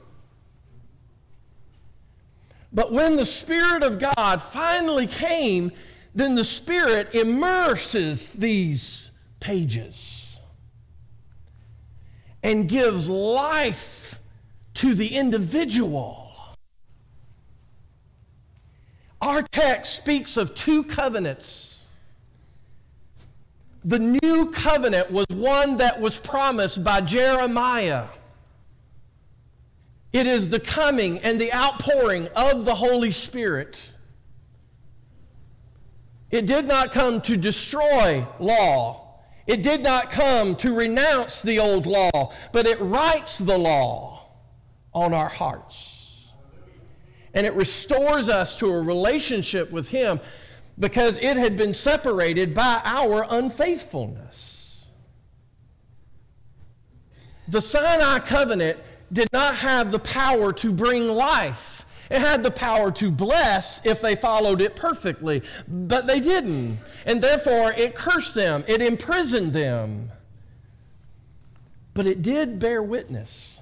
But 2.71 2.91
when 2.91 3.15
the 3.15 3.25
Spirit 3.25 3.81
of 3.81 3.97
God 3.97 4.41
finally 4.41 5.07
came, 5.07 5.71
then 6.13 6.35
the 6.35 6.43
Spirit 6.43 7.15
immerses 7.15 8.33
these 8.33 9.09
pages 9.39 10.39
and 12.43 12.69
gives 12.69 13.09
life 13.09 14.19
to 14.75 14.93
the 14.93 15.15
individual. 15.15 16.28
Our 19.21 19.41
text 19.41 19.95
speaks 19.95 20.37
of 20.37 20.53
two 20.55 20.83
covenants. 20.83 21.87
The 23.83 23.99
new 23.99 24.51
covenant 24.51 25.11
was 25.11 25.25
one 25.29 25.77
that 25.77 25.99
was 25.99 26.17
promised 26.17 26.83
by 26.83 27.01
Jeremiah. 27.01 28.07
It 30.13 30.25
is 30.25 30.49
the 30.49 30.59
coming 30.59 31.19
and 31.19 31.39
the 31.39 31.53
outpouring 31.53 32.27
of 32.35 32.65
the 32.65 32.75
Holy 32.75 33.11
Spirit. 33.11 33.81
It 36.31 36.45
did 36.45 36.65
not 36.65 36.91
come 36.91 37.21
to 37.21 37.35
destroy 37.35 38.25
law. 38.39 39.05
It 39.47 39.63
did 39.63 39.81
not 39.81 40.11
come 40.11 40.55
to 40.57 40.73
renounce 40.73 41.41
the 41.41 41.59
old 41.59 41.85
law, 41.85 42.33
but 42.51 42.67
it 42.67 42.79
writes 42.79 43.37
the 43.37 43.57
law 43.57 44.27
on 44.93 45.13
our 45.13 45.29
hearts 45.29 45.88
and 47.33 47.45
it 47.45 47.53
restores 47.53 48.29
us 48.29 48.55
to 48.57 48.69
a 48.69 48.81
relationship 48.81 49.71
with 49.71 49.89
Him 49.89 50.19
because 50.77 51.17
it 51.17 51.37
had 51.37 51.57
been 51.57 51.73
separated 51.73 52.53
by 52.53 52.81
our 52.83 53.25
unfaithfulness. 53.29 54.87
The 57.47 57.61
Sinai 57.61 58.19
covenant 58.19 58.79
did 59.11 59.27
not 59.33 59.55
have 59.55 59.91
the 59.91 59.99
power 59.99 60.53
to 60.53 60.71
bring 60.71 61.07
life. 61.07 61.85
It 62.09 62.19
had 62.19 62.43
the 62.43 62.51
power 62.51 62.91
to 62.93 63.11
bless 63.11 63.85
if 63.85 64.01
they 64.01 64.15
followed 64.15 64.61
it 64.61 64.75
perfectly, 64.75 65.43
but 65.67 66.07
they 66.07 66.19
didn't. 66.19 66.79
And 67.05 67.21
therefore, 67.21 67.73
it 67.73 67.95
cursed 67.95 68.35
them, 68.35 68.63
it 68.67 68.81
imprisoned 68.81 69.53
them. 69.53 70.11
But 71.93 72.07
it 72.07 72.21
did 72.21 72.59
bear 72.59 72.81
witness 72.81 73.59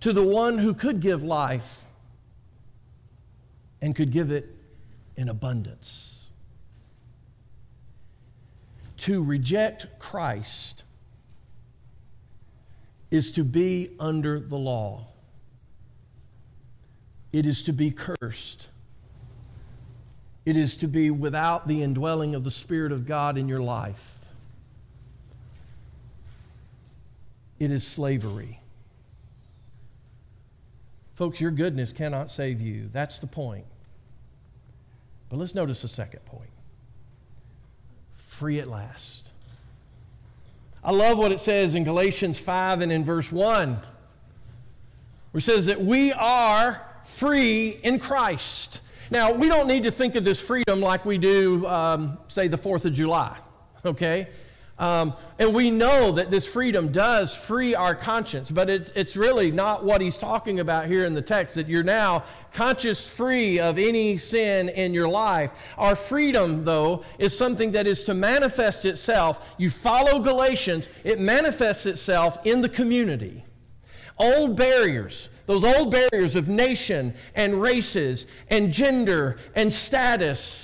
to 0.00 0.12
the 0.12 0.22
one 0.22 0.58
who 0.58 0.74
could 0.74 1.00
give 1.00 1.22
life 1.22 1.83
and 3.84 3.94
could 3.94 4.10
give 4.10 4.30
it 4.30 4.48
in 5.14 5.28
abundance. 5.28 6.30
To 8.96 9.22
reject 9.22 9.98
Christ 9.98 10.84
is 13.10 13.30
to 13.32 13.44
be 13.44 13.90
under 14.00 14.40
the 14.40 14.56
law. 14.56 15.08
It 17.30 17.44
is 17.44 17.62
to 17.64 17.74
be 17.74 17.90
cursed. 17.90 18.68
It 20.46 20.56
is 20.56 20.78
to 20.78 20.88
be 20.88 21.10
without 21.10 21.68
the 21.68 21.82
indwelling 21.82 22.34
of 22.34 22.42
the 22.42 22.50
Spirit 22.50 22.90
of 22.90 23.04
God 23.04 23.36
in 23.36 23.48
your 23.48 23.60
life. 23.60 24.18
It 27.58 27.70
is 27.70 27.86
slavery. 27.86 28.60
Folks, 31.16 31.38
your 31.38 31.50
goodness 31.50 31.92
cannot 31.92 32.30
save 32.30 32.62
you. 32.62 32.88
That's 32.90 33.18
the 33.18 33.26
point. 33.26 33.66
But 35.34 35.40
let's 35.40 35.56
notice 35.56 35.82
the 35.82 35.88
second 35.88 36.24
point 36.26 36.50
free 38.14 38.60
at 38.60 38.68
last. 38.68 39.32
I 40.84 40.92
love 40.92 41.18
what 41.18 41.32
it 41.32 41.40
says 41.40 41.74
in 41.74 41.82
Galatians 41.82 42.38
5 42.38 42.82
and 42.82 42.92
in 42.92 43.04
verse 43.04 43.32
1, 43.32 43.72
where 43.72 43.82
it 45.34 45.40
says 45.40 45.66
that 45.66 45.80
we 45.80 46.12
are 46.12 46.86
free 47.04 47.80
in 47.82 47.98
Christ. 47.98 48.80
Now, 49.10 49.32
we 49.32 49.48
don't 49.48 49.66
need 49.66 49.82
to 49.82 49.90
think 49.90 50.14
of 50.14 50.22
this 50.22 50.40
freedom 50.40 50.80
like 50.80 51.04
we 51.04 51.18
do, 51.18 51.66
um, 51.66 52.16
say, 52.28 52.46
the 52.46 52.56
4th 52.56 52.84
of 52.84 52.92
July, 52.94 53.36
okay? 53.84 54.28
Um, 54.78 55.14
and 55.38 55.54
we 55.54 55.70
know 55.70 56.10
that 56.12 56.32
this 56.32 56.46
freedom 56.46 56.90
does 56.90 57.34
free 57.34 57.76
our 57.76 57.94
conscience, 57.94 58.50
but 58.50 58.68
it's, 58.68 58.90
it's 58.96 59.16
really 59.16 59.52
not 59.52 59.84
what 59.84 60.00
he's 60.00 60.18
talking 60.18 60.58
about 60.58 60.86
here 60.86 61.04
in 61.04 61.14
the 61.14 61.22
text, 61.22 61.54
that 61.54 61.68
you're 61.68 61.84
now 61.84 62.24
conscious 62.52 63.08
free 63.08 63.60
of 63.60 63.78
any 63.78 64.16
sin 64.16 64.68
in 64.68 64.92
your 64.92 65.08
life. 65.08 65.52
Our 65.78 65.94
freedom, 65.94 66.64
though, 66.64 67.04
is 67.18 67.36
something 67.36 67.72
that 67.72 67.86
is 67.86 68.02
to 68.04 68.14
manifest 68.14 68.84
itself. 68.84 69.46
You 69.58 69.70
follow 69.70 70.18
Galatians, 70.18 70.88
it 71.04 71.20
manifests 71.20 71.86
itself 71.86 72.38
in 72.44 72.60
the 72.60 72.68
community. 72.68 73.44
Old 74.18 74.56
barriers, 74.56 75.28
those 75.46 75.64
old 75.64 75.92
barriers 75.92 76.34
of 76.34 76.48
nation 76.48 77.14
and 77.34 77.60
races 77.60 78.26
and 78.48 78.72
gender 78.72 79.38
and 79.54 79.72
status 79.72 80.63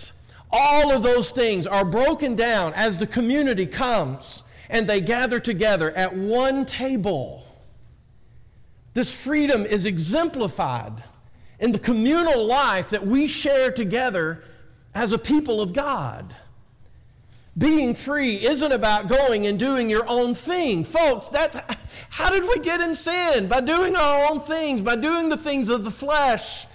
all 0.52 0.92
of 0.92 1.02
those 1.02 1.30
things 1.30 1.66
are 1.66 1.84
broken 1.84 2.34
down 2.34 2.72
as 2.74 2.98
the 2.98 3.06
community 3.06 3.66
comes 3.66 4.42
and 4.68 4.88
they 4.88 5.00
gather 5.00 5.40
together 5.40 5.90
at 5.92 6.14
one 6.14 6.64
table. 6.64 7.46
This 8.94 9.14
freedom 9.14 9.64
is 9.64 9.86
exemplified 9.86 11.04
in 11.60 11.72
the 11.72 11.78
communal 11.78 12.44
life 12.44 12.88
that 12.88 13.06
we 13.06 13.28
share 13.28 13.70
together 13.70 14.42
as 14.94 15.12
a 15.12 15.18
people 15.18 15.60
of 15.60 15.72
God. 15.72 16.34
Being 17.58 17.94
free 17.94 18.44
isn't 18.44 18.72
about 18.72 19.08
going 19.08 19.46
and 19.46 19.58
doing 19.58 19.90
your 19.90 20.08
own 20.08 20.34
thing. 20.34 20.84
Folks, 20.84 21.28
that's, 21.28 21.56
how 22.08 22.30
did 22.30 22.44
we 22.44 22.58
get 22.60 22.80
in 22.80 22.96
sin? 22.96 23.48
By 23.48 23.60
doing 23.60 23.94
our 23.94 24.30
own 24.30 24.40
things, 24.40 24.80
by 24.80 24.96
doing 24.96 25.28
the 25.28 25.36
things 25.36 25.68
of 25.68 25.84
the 25.84 25.90
flesh. 25.90 26.66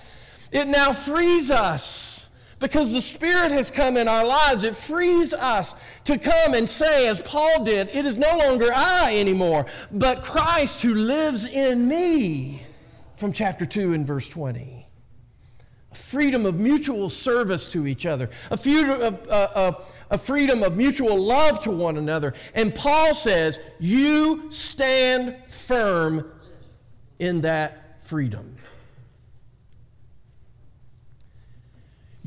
It 0.51 0.67
now 0.67 0.93
frees 0.93 1.49
us 1.49 2.14
because 2.59 2.91
the 2.91 3.01
Spirit 3.01 3.51
has 3.51 3.69
come 3.69 3.97
in 3.97 4.07
our 4.07 4.25
lives, 4.25 4.63
it 4.63 4.75
frees 4.75 5.33
us 5.33 5.75
to 6.05 6.17
come 6.17 6.53
and 6.53 6.69
say, 6.69 7.07
as 7.07 7.21
Paul 7.21 7.63
did, 7.63 7.89
it 7.89 8.05
is 8.05 8.17
no 8.17 8.37
longer 8.37 8.71
I 8.73 9.17
anymore, 9.17 9.65
but 9.91 10.23
Christ 10.23 10.81
who 10.81 10.95
lives 10.95 11.45
in 11.45 11.87
me, 11.87 12.63
from 13.17 13.33
chapter 13.33 13.65
2 13.65 13.93
and 13.93 14.07
verse 14.07 14.29
20. 14.29 14.87
A 15.91 15.95
freedom 15.95 16.45
of 16.45 16.59
mutual 16.59 17.09
service 17.09 17.67
to 17.69 17.87
each 17.87 18.05
other, 18.05 18.29
a, 18.49 18.57
freedom, 18.57 19.01
a, 19.01 19.29
a, 19.29 19.83
a 20.11 20.17
freedom 20.17 20.63
of 20.63 20.77
mutual 20.77 21.17
love 21.17 21.61
to 21.61 21.71
one 21.71 21.97
another. 21.97 22.33
And 22.53 22.73
Paul 22.73 23.13
says, 23.13 23.59
You 23.79 24.51
stand 24.51 25.37
firm 25.47 26.31
in 27.19 27.41
that 27.41 28.05
freedom. 28.05 28.54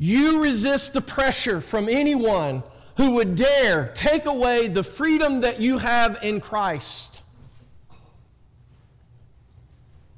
You 0.01 0.41
resist 0.41 0.93
the 0.93 1.01
pressure 1.01 1.59
from 1.59 1.89
anyone 1.89 2.63
who 2.95 3.11
would 3.15 3.35
dare 3.35 3.91
take 3.93 4.25
away 4.25 4.69
the 4.69 4.81
freedom 4.81 5.41
that 5.41 5.59
you 5.59 5.77
have 5.77 6.17
in 6.23 6.39
Christ. 6.39 7.21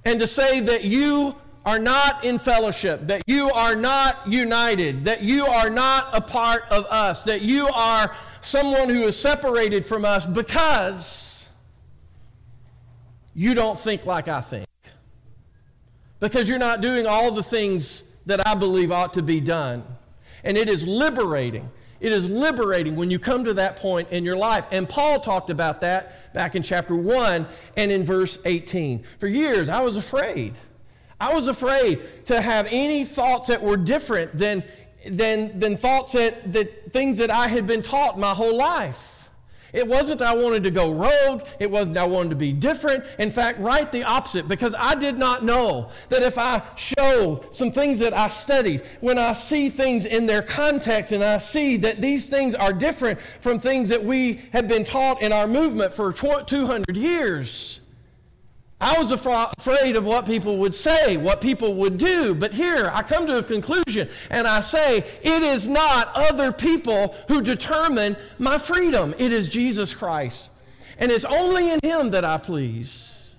And 0.06 0.20
to 0.20 0.28
say 0.28 0.60
that 0.60 0.84
you 0.84 1.36
are 1.66 1.80
not 1.80 2.24
in 2.24 2.38
fellowship, 2.38 3.08
that 3.08 3.24
you 3.26 3.50
are 3.50 3.76
not 3.76 4.28
united, 4.28 5.04
that 5.06 5.24
you 5.24 5.48
are 5.48 5.70
not 5.72 6.10
a 6.14 6.22
part 6.22 6.64
of 6.70 6.86
us, 6.86 7.24
that 7.24 7.42
you 7.42 7.68
are 7.70 8.16
someone 8.42 8.88
who 8.88 9.02
is 9.02 9.18
separated 9.18 9.88
from 9.88 10.06
us 10.06 10.28
because 10.28 11.50
you 13.34 13.56
don't 13.56 13.80
think 13.80 14.06
like 14.06 14.28
I 14.28 14.42
think. 14.42 14.68
Because 16.20 16.48
you're 16.48 16.60
not 16.60 16.82
doing 16.82 17.08
all 17.08 17.32
the 17.32 17.42
things 17.42 18.04
that 18.26 18.46
I 18.48 18.56
believe 18.56 18.92
ought 18.92 19.14
to 19.14 19.22
be 19.22 19.40
done. 19.40 19.84
And 20.44 20.58
it 20.58 20.70
is 20.70 20.84
liberating. 20.84 21.70
It 22.00 22.12
is 22.12 22.28
liberating 22.28 22.96
when 22.96 23.12
you 23.12 23.20
come 23.20 23.44
to 23.44 23.54
that 23.54 23.76
point 23.76 24.10
in 24.10 24.26
your 24.26 24.36
life. 24.36 24.66
And 24.72 24.90
Paul 24.90 25.20
talked 25.20 25.52
about 25.52 25.82
that 25.82 26.34
back 26.34 26.56
in 26.56 26.64
chapter 26.64 26.96
1 26.96 27.46
and 27.78 27.92
in 27.92 28.04
verse 28.04 28.40
18. 28.44 29.04
For 29.20 29.28
years, 29.28 29.70
I 29.70 29.82
was 29.82 29.98
afraid. 29.98 30.56
I 31.20 31.34
was 31.34 31.48
afraid 31.48 32.02
to 32.26 32.42
have 32.42 32.68
any 32.72 33.06
thoughts 33.06 33.48
that 33.50 33.62
were 33.62 33.78
different 33.78 34.36
than, 34.36 34.64
than, 35.08 35.60
than 35.60 35.78
thoughts 35.78 36.14
that, 36.14 36.52
that 36.54 36.92
things 36.92 37.20
that 37.20 37.30
I 37.30 37.48
had 37.48 37.68
been 37.68 37.84
taught 37.84 38.18
my 38.18 38.34
whole 38.34 38.58
life. 38.58 39.11
It 39.74 39.88
wasn't 39.88 40.20
that 40.20 40.30
I 40.30 40.36
wanted 40.36 40.64
to 40.64 40.72
go 40.72 40.92
rogue. 40.92 41.44
It 41.60 41.70
wasn't 41.70 41.96
that 41.96 42.04
I 42.04 42.08
wanted 42.08 42.30
to 42.30 42.36
be 42.36 42.54
different. 42.54 43.04
In 43.20 43.32
fact, 43.32 43.60
right 43.60 43.92
the 43.92 44.04
opposite, 44.04 44.48
because 44.48 44.74
I 44.78 44.96
did 44.96 45.18
not 45.18 45.44
know 45.44 45.90
that 46.10 46.24
if 46.24 46.38
I 46.38 46.62
show 46.76 47.44
some 47.52 47.72
things 47.72 48.00
that 48.00 48.14
I 48.14 48.30
studied, 48.30 48.84
when 49.02 49.18
I 49.18 49.34
see 49.34 49.70
things 49.70 50.06
in 50.06 50.26
their 50.26 50.42
context 50.42 51.12
and 51.12 51.24
I 51.24 51.38
see 51.38 51.78
that 51.78 52.02
these 52.02 52.30
things 52.30 52.56
are 52.56 52.74
different 52.74 53.20
from 53.40 53.60
things 53.60 53.90
that 53.90 54.04
we 54.04 54.42
have 54.54 54.68
been 54.68 54.86
taught 54.86 55.22
in 55.22 55.34
our 55.34 55.48
movement 55.48 55.94
for 55.94 56.14
200 56.14 56.96
years, 56.96 57.81
I 58.82 58.98
was 58.98 59.12
afraid 59.12 59.96
of 59.96 60.06
what 60.06 60.26
people 60.26 60.58
would 60.58 60.74
say, 60.74 61.16
what 61.16 61.40
people 61.40 61.76
would 61.76 62.00
do. 62.00 62.34
But 62.34 62.52
here 62.52 62.90
I 62.92 63.04
come 63.04 63.28
to 63.28 63.38
a 63.38 63.44
conclusion 63.44 64.10
and 64.32 64.48
I 64.48 64.62
say, 64.62 65.06
it 65.22 65.44
is 65.44 65.68
not 65.68 66.10
other 66.16 66.52
people 66.52 67.16
who 67.28 67.42
determine 67.42 68.18
my 68.40 68.58
freedom. 68.58 69.14
It 69.20 69.32
is 69.32 69.48
Jesus 69.50 69.94
Christ. 69.94 70.50
And 70.98 71.12
it's 71.12 71.26
only 71.26 71.70
in 71.72 71.80
Him 71.84 72.10
that 72.10 72.26
I 72.26 72.38
please. 72.38 73.36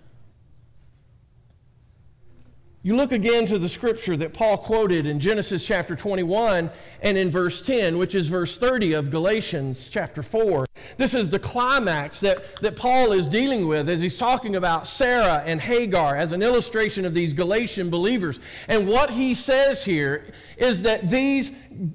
You 2.85 2.97
look 2.97 3.13
again 3.13 3.47
to 3.47 3.59
the 3.59 3.69
scripture 3.69 4.17
that 4.17 4.35
Paul 4.35 4.59
quoted 4.59 5.07
in 5.07 5.21
Genesis 5.21 5.65
chapter 5.65 5.95
21 5.95 6.71
and 7.01 7.19
in 7.19 7.31
verse 7.31 7.63
10, 7.63 7.99
which 7.99 8.15
is 8.15 8.29
verse 8.29 8.59
30 8.59 8.95
of 8.95 9.11
Galatians 9.11 9.89
chapter 9.89 10.23
4. 10.23 10.67
This 10.97 11.15
is 11.15 11.31
the 11.31 11.39
climax 11.39 12.21
that, 12.21 12.61
that 12.61 12.77
Paul 12.77 13.13
is 13.13 13.27
dealing 13.27 13.67
with 13.67 13.89
as 13.89 14.01
he's 14.01 14.17
talking 14.17 14.57
about 14.57 14.87
Sarah 14.87 15.43
and 15.47 15.61
Hagar 15.61 16.17
as 16.17 16.33
an 16.33 16.43
illustration 16.43 17.05
of 17.05 17.15
these 17.15 17.33
Galatian 17.33 17.91
believers. 17.91 18.41
And 18.69 18.87
what 18.87 19.11
he 19.11 19.35
says 19.35 19.85
here 19.85 20.33
is 20.57 20.83
that 20.83 21.09
these 21.09 21.53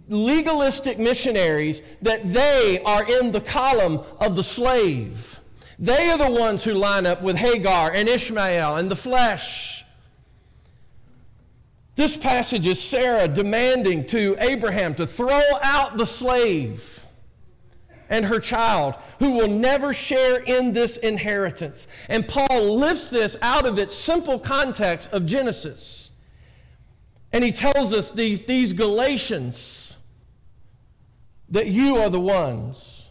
legalistic 0.07 0.99
missionaries, 0.99 1.81
that 2.01 2.31
they 2.31 2.81
are 2.85 3.05
in 3.05 3.31
the 3.31 3.41
column 3.41 4.01
of 4.19 4.35
the 4.35 4.43
slave. 4.43 5.39
They 5.79 6.09
are 6.09 6.17
the 6.17 6.31
ones 6.31 6.63
who 6.63 6.73
line 6.73 7.05
up 7.05 7.21
with 7.21 7.35
Hagar 7.35 7.91
and 7.91 8.09
Ishmael 8.09 8.77
and 8.77 8.89
the 8.89 8.95
flesh. 8.95 9.85
This 11.95 12.17
passage 12.17 12.65
is 12.65 12.81
Sarah 12.81 13.27
demanding 13.27 14.05
to 14.07 14.35
Abraham 14.39 14.93
to 14.95 15.07
throw 15.07 15.41
out 15.63 15.97
the 15.97 16.05
slave 16.05 16.96
and 18.09 18.25
her 18.25 18.39
child 18.39 18.95
who 19.19 19.31
will 19.31 19.49
never 19.49 19.93
share 19.93 20.37
in 20.37 20.73
this 20.73 20.97
inheritance. 20.97 21.87
And 22.09 22.27
Paul 22.27 22.77
lifts 22.77 23.09
this 23.09 23.37
out 23.41 23.65
of 23.65 23.77
its 23.77 23.95
simple 23.95 24.39
context 24.39 25.11
of 25.11 25.25
Genesis. 25.25 26.11
And 27.33 27.43
he 27.43 27.51
tells 27.51 27.93
us 27.93 28.11
these, 28.11 28.41
these 28.41 28.73
Galatians 28.73 29.95
that 31.49 31.67
you 31.67 31.97
are 31.97 32.09
the 32.09 32.19
ones 32.19 33.09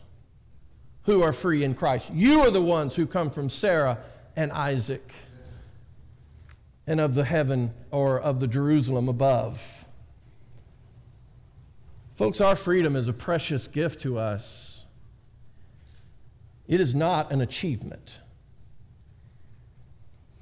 who 1.02 1.22
are 1.22 1.32
free 1.32 1.64
in 1.64 1.74
Christ. 1.74 2.10
You 2.12 2.40
are 2.40 2.50
the 2.50 2.62
ones 2.62 2.94
who 2.94 3.06
come 3.06 3.30
from 3.30 3.48
Sarah 3.48 3.98
and 4.34 4.52
Isaac 4.52 5.12
and 6.86 7.00
of 7.00 7.14
the 7.14 7.24
heaven 7.24 7.72
or 7.90 8.20
of 8.20 8.40
the 8.40 8.46
Jerusalem 8.46 9.08
above. 9.08 9.84
Folks, 12.16 12.40
our 12.40 12.56
freedom 12.56 12.96
is 12.96 13.08
a 13.08 13.12
precious 13.12 13.66
gift 13.66 14.00
to 14.00 14.18
us. 14.18 14.75
It 16.68 16.80
is 16.80 16.94
not 16.94 17.32
an 17.32 17.40
achievement. 17.40 18.14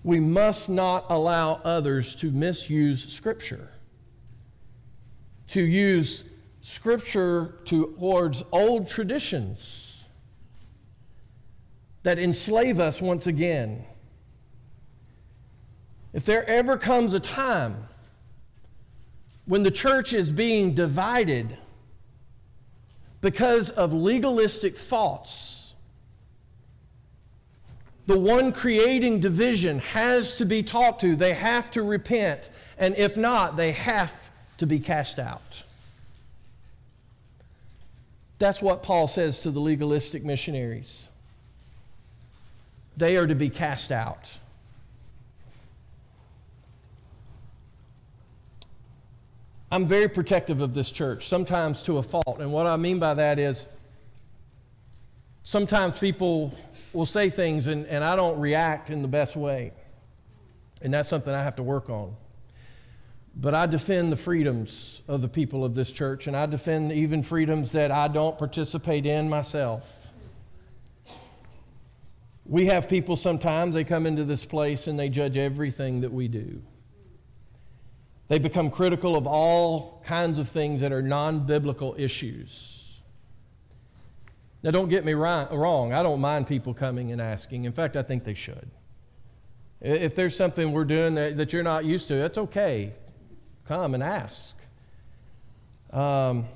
We 0.02 0.20
must 0.20 0.68
not 0.68 1.06
allow 1.08 1.54
others 1.64 2.14
to 2.16 2.30
misuse 2.30 3.06
Scripture, 3.12 3.70
to 5.48 5.62
use 5.62 6.24
Scripture 6.60 7.56
towards 7.64 8.42
old 8.52 8.88
traditions 8.88 10.02
that 12.02 12.18
enslave 12.18 12.80
us 12.80 13.00
once 13.00 13.26
again 13.26 13.84
if 16.14 16.24
there 16.24 16.48
ever 16.48 16.78
comes 16.78 17.12
a 17.12 17.20
time 17.20 17.88
when 19.46 19.64
the 19.64 19.70
church 19.70 20.12
is 20.12 20.30
being 20.30 20.72
divided 20.72 21.58
because 23.20 23.68
of 23.70 23.92
legalistic 23.92 24.78
thoughts, 24.78 25.63
the 28.07 28.19
one 28.19 28.53
creating 28.53 29.21
division 29.21 29.79
has 29.79 30.35
to 30.35 30.45
be 30.45 30.62
talked 30.62 31.01
to. 31.01 31.17
They 31.17 31.33
have 31.33 31.71
to 31.73 31.83
repent. 31.83 32.40
And 32.77 32.95
if 32.97 33.17
not, 33.17 33.57
they 33.57 33.73
have 33.73 34.12
to 34.59 34.67
be 34.67 34.79
cast 34.79 35.19
out. 35.19 35.62
That's 38.38 38.61
what 38.61 38.83
Paul 38.83 39.07
says 39.07 39.38
to 39.40 39.51
the 39.51 39.61
legalistic 39.61 40.25
missionaries. 40.25 41.05
they 42.97 43.17
are 43.17 43.27
to 43.27 43.35
be 43.35 43.49
cast 43.49 43.90
out. 43.90 44.29
I'm 49.71 49.87
very 49.87 50.09
protective 50.09 50.61
of 50.61 50.75
this 50.75 50.93
church, 50.93 51.27
sometimes 51.27 51.83
to 51.85 51.99
a 51.99 52.03
fault. 52.03 52.38
And 52.38 52.53
what 52.53 52.67
I 52.67 52.77
mean 52.77 53.01
by 53.01 53.14
that 53.14 53.40
is 53.40 53.67
sometimes 55.43 55.99
people 55.99 56.55
will 56.94 57.07
say 57.07 57.30
things 57.30 57.66
and, 57.66 57.87
and 57.87 58.04
I 58.04 58.16
don't 58.16 58.38
react 58.38 58.90
in 58.90 59.02
the 59.02 59.09
best 59.09 59.37
way. 59.37 59.72
And 60.80 60.92
that's 60.92 61.09
something 61.09 61.33
I 61.33 61.42
have 61.42 61.57
to 61.57 61.62
work 61.62 61.90
on. 61.90 62.14
But 63.37 63.54
I 63.54 63.66
defend 63.66 64.12
the 64.12 64.16
freedoms 64.16 65.02
of 65.09 65.20
the 65.20 65.28
people 65.28 65.64
of 65.64 65.74
this 65.74 65.90
church, 65.90 66.28
and 66.28 66.37
I 66.37 66.46
defend 66.46 66.92
even 66.92 67.22
freedoms 67.22 67.72
that 67.72 67.90
I 67.90 68.07
don't 68.07 68.38
participate 68.38 69.07
in 69.07 69.28
myself. 69.28 69.85
We 72.46 72.66
have 72.66 72.88
people 72.88 73.16
sometimes, 73.16 73.74
they 73.74 73.85
come 73.85 74.07
into 74.07 74.24
this 74.24 74.44
place 74.44 74.87
and 74.87 74.98
they 74.98 75.09
judge 75.09 75.37
everything 75.37 76.02
that 76.02 76.12
we 76.12 76.28
do. 76.28 76.62
They 78.28 78.38
become 78.38 78.70
critical 78.70 79.16
of 79.16 79.26
all 79.26 80.02
kinds 80.04 80.38
of 80.38 80.48
things 80.48 80.80
that 80.80 80.92
are 80.92 81.02
non 81.02 81.46
biblical 81.46 81.94
issues. 81.98 82.84
Now, 84.64 84.70
don't 84.70 84.88
get 84.88 85.05
me 85.05 85.12
wrong, 85.12 85.92
I 85.92 86.03
don't 86.03 86.22
mind 86.22 86.46
people 86.46 86.72
coming 86.72 87.12
and 87.12 87.20
asking. 87.20 87.66
In 87.66 87.72
fact, 87.72 87.96
I 87.96 88.03
think 88.03 88.24
they 88.24 88.33
should. 88.33 88.70
If 89.83 90.16
there's 90.16 90.35
something 90.35 90.72
we're 90.72 90.87
doing 90.87 91.14
that, 91.16 91.37
that 91.37 91.53
you're 91.53 91.62
not 91.62 91.85
used 91.85 92.09
to, 92.09 92.14
it's 92.14 92.38
okay. 92.38 92.94
Come 93.66 93.92
and 93.92 94.03
ask. 94.03 94.57
Um, 95.90 96.46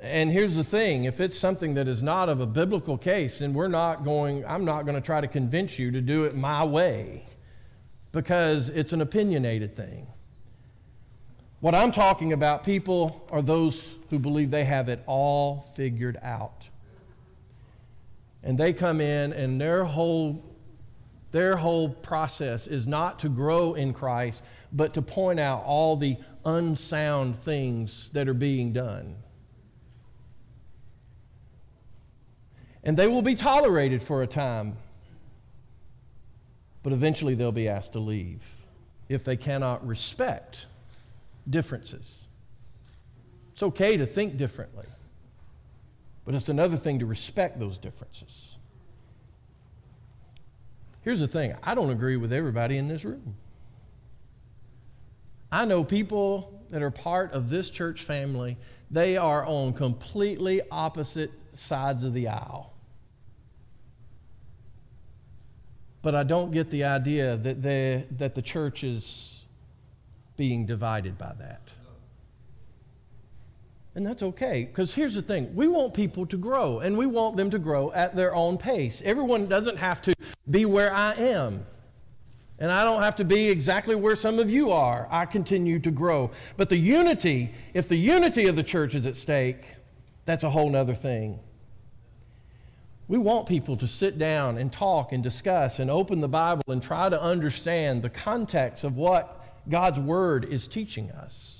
and 0.00 0.30
here's 0.30 0.56
the 0.56 0.64
thing 0.64 1.04
if 1.04 1.20
it's 1.20 1.38
something 1.38 1.74
that 1.74 1.86
is 1.88 2.00
not 2.00 2.30
of 2.30 2.40
a 2.40 2.46
biblical 2.46 2.96
case, 2.96 3.40
then 3.40 3.52
we're 3.52 3.68
not 3.68 4.02
going, 4.02 4.42
I'm 4.46 4.64
not 4.64 4.86
going 4.86 4.94
to 4.94 5.02
try 5.02 5.20
to 5.20 5.28
convince 5.28 5.78
you 5.78 5.90
to 5.90 6.00
do 6.00 6.24
it 6.24 6.34
my 6.34 6.64
way 6.64 7.26
because 8.12 8.70
it's 8.70 8.94
an 8.94 9.02
opinionated 9.02 9.76
thing. 9.76 10.06
What 11.60 11.74
I'm 11.74 11.92
talking 11.92 12.32
about, 12.32 12.64
people 12.64 13.28
are 13.30 13.42
those 13.42 13.96
who 14.08 14.18
believe 14.18 14.50
they 14.50 14.64
have 14.64 14.88
it 14.88 15.02
all 15.06 15.70
figured 15.76 16.18
out. 16.22 16.69
And 18.42 18.56
they 18.56 18.72
come 18.72 19.00
in, 19.00 19.32
and 19.32 19.60
their 19.60 19.84
whole, 19.84 20.42
their 21.30 21.56
whole 21.56 21.90
process 21.90 22.66
is 22.66 22.86
not 22.86 23.18
to 23.20 23.28
grow 23.28 23.74
in 23.74 23.92
Christ, 23.92 24.42
but 24.72 24.94
to 24.94 25.02
point 25.02 25.38
out 25.38 25.62
all 25.64 25.96
the 25.96 26.16
unsound 26.44 27.36
things 27.42 28.10
that 28.14 28.28
are 28.28 28.34
being 28.34 28.72
done. 28.72 29.16
And 32.82 32.96
they 32.96 33.06
will 33.06 33.22
be 33.22 33.34
tolerated 33.34 34.02
for 34.02 34.22
a 34.22 34.26
time, 34.26 34.76
but 36.82 36.94
eventually 36.94 37.34
they'll 37.34 37.52
be 37.52 37.68
asked 37.68 37.92
to 37.92 37.98
leave 37.98 38.42
if 39.10 39.22
they 39.22 39.36
cannot 39.36 39.86
respect 39.86 40.66
differences. 41.48 42.20
It's 43.52 43.62
okay 43.62 43.98
to 43.98 44.06
think 44.06 44.38
differently, 44.38 44.86
but 46.24 46.34
it's 46.34 46.48
another 46.48 46.76
thing 46.76 46.98
to 46.98 47.06
respect 47.06 47.58
those 47.58 47.78
differences. 47.78 48.56
Here's 51.02 51.20
the 51.20 51.28
thing 51.28 51.54
I 51.62 51.74
don't 51.74 51.90
agree 51.90 52.16
with 52.16 52.32
everybody 52.32 52.76
in 52.76 52.88
this 52.88 53.04
room. 53.04 53.36
I 55.50 55.64
know 55.64 55.82
people 55.82 56.60
that 56.70 56.82
are 56.82 56.90
part 56.90 57.32
of 57.32 57.48
this 57.48 57.70
church 57.70 58.02
family, 58.02 58.56
they 58.90 59.16
are 59.16 59.44
on 59.44 59.72
completely 59.72 60.60
opposite 60.70 61.32
sides 61.54 62.04
of 62.04 62.14
the 62.14 62.28
aisle. 62.28 62.72
But 66.02 66.14
I 66.14 66.22
don't 66.22 66.50
get 66.50 66.70
the 66.70 66.84
idea 66.84 67.36
that, 67.36 67.62
that 68.18 68.34
the 68.34 68.42
church 68.42 68.84
is 68.84 69.40
being 70.36 70.64
divided 70.64 71.18
by 71.18 71.34
that. 71.38 71.60
And 74.00 74.08
that's 74.08 74.22
okay, 74.22 74.64
because 74.64 74.94
here's 74.94 75.12
the 75.12 75.20
thing 75.20 75.54
we 75.54 75.68
want 75.68 75.92
people 75.92 76.24
to 76.24 76.38
grow, 76.38 76.78
and 76.78 76.96
we 76.96 77.04
want 77.04 77.36
them 77.36 77.50
to 77.50 77.58
grow 77.58 77.92
at 77.92 78.16
their 78.16 78.34
own 78.34 78.56
pace. 78.56 79.02
Everyone 79.04 79.46
doesn't 79.46 79.76
have 79.76 80.00
to 80.00 80.14
be 80.48 80.64
where 80.64 80.90
I 80.90 81.12
am. 81.16 81.66
And 82.58 82.72
I 82.72 82.82
don't 82.82 83.02
have 83.02 83.16
to 83.16 83.26
be 83.26 83.50
exactly 83.50 83.94
where 83.94 84.16
some 84.16 84.38
of 84.38 84.48
you 84.48 84.70
are. 84.70 85.06
I 85.10 85.26
continue 85.26 85.78
to 85.80 85.90
grow. 85.90 86.30
But 86.56 86.70
the 86.70 86.78
unity, 86.78 87.52
if 87.74 87.88
the 87.88 87.96
unity 87.96 88.46
of 88.46 88.56
the 88.56 88.62
church 88.62 88.94
is 88.94 89.04
at 89.04 89.16
stake, 89.16 89.66
that's 90.24 90.44
a 90.44 90.50
whole 90.50 90.74
other 90.74 90.94
thing. 90.94 91.38
We 93.06 93.18
want 93.18 93.46
people 93.46 93.76
to 93.76 93.86
sit 93.86 94.18
down 94.18 94.56
and 94.56 94.72
talk 94.72 95.12
and 95.12 95.22
discuss 95.22 95.78
and 95.78 95.90
open 95.90 96.22
the 96.22 96.28
Bible 96.28 96.62
and 96.68 96.82
try 96.82 97.10
to 97.10 97.20
understand 97.20 98.00
the 98.00 98.08
context 98.08 98.82
of 98.82 98.96
what 98.96 99.44
God's 99.68 100.00
word 100.00 100.46
is 100.46 100.66
teaching 100.66 101.10
us. 101.10 101.59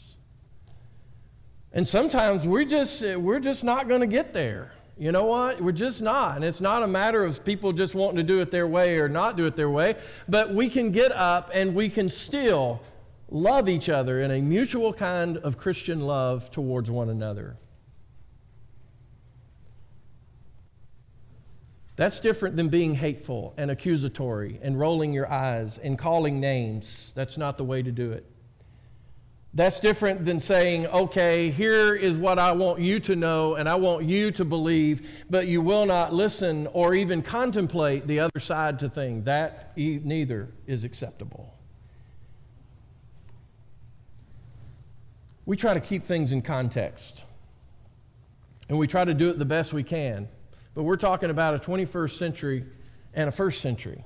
And 1.73 1.87
sometimes 1.87 2.47
we're 2.47 2.65
just, 2.65 3.03
we're 3.17 3.41
just 3.41 3.63
not 3.63 3.89
going 3.89 4.01
to 4.01 4.07
get 4.07 4.33
there. 4.33 4.73
You 4.99 5.13
know 5.13 5.25
what? 5.25 5.61
We're 5.61 5.73
just 5.73 6.03
not. 6.03 6.37
And 6.37 6.45
it's 6.45 6.61
not 6.61 6.83
a 6.83 6.87
matter 6.87 7.25
of 7.25 7.43
people 7.45 7.73
just 7.73 7.95
wanting 7.95 8.17
to 8.17 8.23
do 8.23 8.41
it 8.41 8.51
their 8.51 8.67
way 8.67 8.99
or 8.99 9.09
not 9.09 9.37
do 9.37 9.47
it 9.47 9.57
their 9.57 9.71
way, 9.71 9.95
but 10.29 10.53
we 10.53 10.69
can 10.69 10.91
get 10.91 11.11
up 11.13 11.51
and 11.55 11.75
we 11.75 11.89
can 11.89 12.11
still 12.11 12.83
love 13.31 13.69
each 13.69 13.89
other 13.89 14.21
in 14.21 14.31
a 14.31 14.41
mutual 14.41 14.93
kind 14.93 15.39
of 15.39 15.57
Christian 15.57 16.01
love 16.01 16.51
towards 16.51 16.91
one 16.91 17.09
another. 17.09 17.57
That's 21.97 22.19
different 22.19 22.57
than 22.57 22.69
being 22.69 22.95
hateful 22.95 23.55
and 23.57 23.71
accusatory 23.71 24.59
and 24.63 24.79
rolling 24.79 25.13
your 25.13 25.31
eyes 25.31 25.79
and 25.79 25.99
calling 25.99 26.41
names. 26.41 27.13
That's 27.15 27.39
not 27.39 27.59
the 27.59 27.65
way 27.65 27.83
to 27.83 27.93
do 27.93 28.13
it. 28.13 28.27
That's 29.53 29.81
different 29.81 30.25
than 30.25 30.39
saying, 30.39 30.87
okay, 30.87 31.51
here 31.51 31.97
is 31.97 32.17
what 32.17 32.39
I 32.39 32.53
want 32.53 32.81
you 32.81 33.01
to 33.01 33.17
know 33.17 33.57
and 33.57 33.69
I 33.69 33.75
want 33.75 34.05
you 34.05 34.31
to 34.33 34.45
believe, 34.45 35.09
but 35.29 35.49
you 35.49 35.61
will 35.61 35.87
not 35.87 36.15
listen 36.15 36.69
or 36.69 36.95
even 36.95 37.21
contemplate 37.21 38.07
the 38.07 38.21
other 38.21 38.39
side 38.39 38.79
to 38.79 38.89
things. 38.89 39.25
That 39.25 39.73
neither 39.77 40.51
is 40.69 40.85
acceptable. 40.85 41.53
We 45.47 45.57
try 45.57 45.75
to 45.75 45.81
keep 45.81 46.05
things 46.05 46.31
in 46.31 46.43
context, 46.43 47.25
and 48.69 48.79
we 48.79 48.87
try 48.87 49.05
to 49.05 49.15
do 49.15 49.31
it 49.31 49.39
the 49.41 49.45
best 49.45 49.73
we 49.73 49.83
can. 49.83 50.29
But 50.75 50.85
we're 50.85 50.97
talking 50.97 51.29
about 51.29 51.55
a 51.55 51.59
21st 51.59 52.17
century 52.17 52.65
and 53.15 53.29
a 53.29 53.33
first 53.33 53.61
century. 53.61 54.05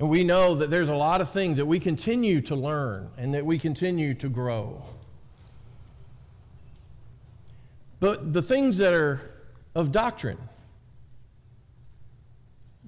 And 0.00 0.08
we 0.08 0.24
know 0.24 0.54
that 0.54 0.70
there's 0.70 0.88
a 0.88 0.94
lot 0.94 1.20
of 1.20 1.30
things 1.30 1.58
that 1.58 1.66
we 1.66 1.78
continue 1.78 2.40
to 2.42 2.56
learn 2.56 3.10
and 3.18 3.34
that 3.34 3.44
we 3.44 3.58
continue 3.58 4.14
to 4.14 4.30
grow. 4.30 4.82
But 8.00 8.32
the 8.32 8.40
things 8.40 8.78
that 8.78 8.94
are 8.94 9.20
of 9.74 9.92
doctrine, 9.92 10.38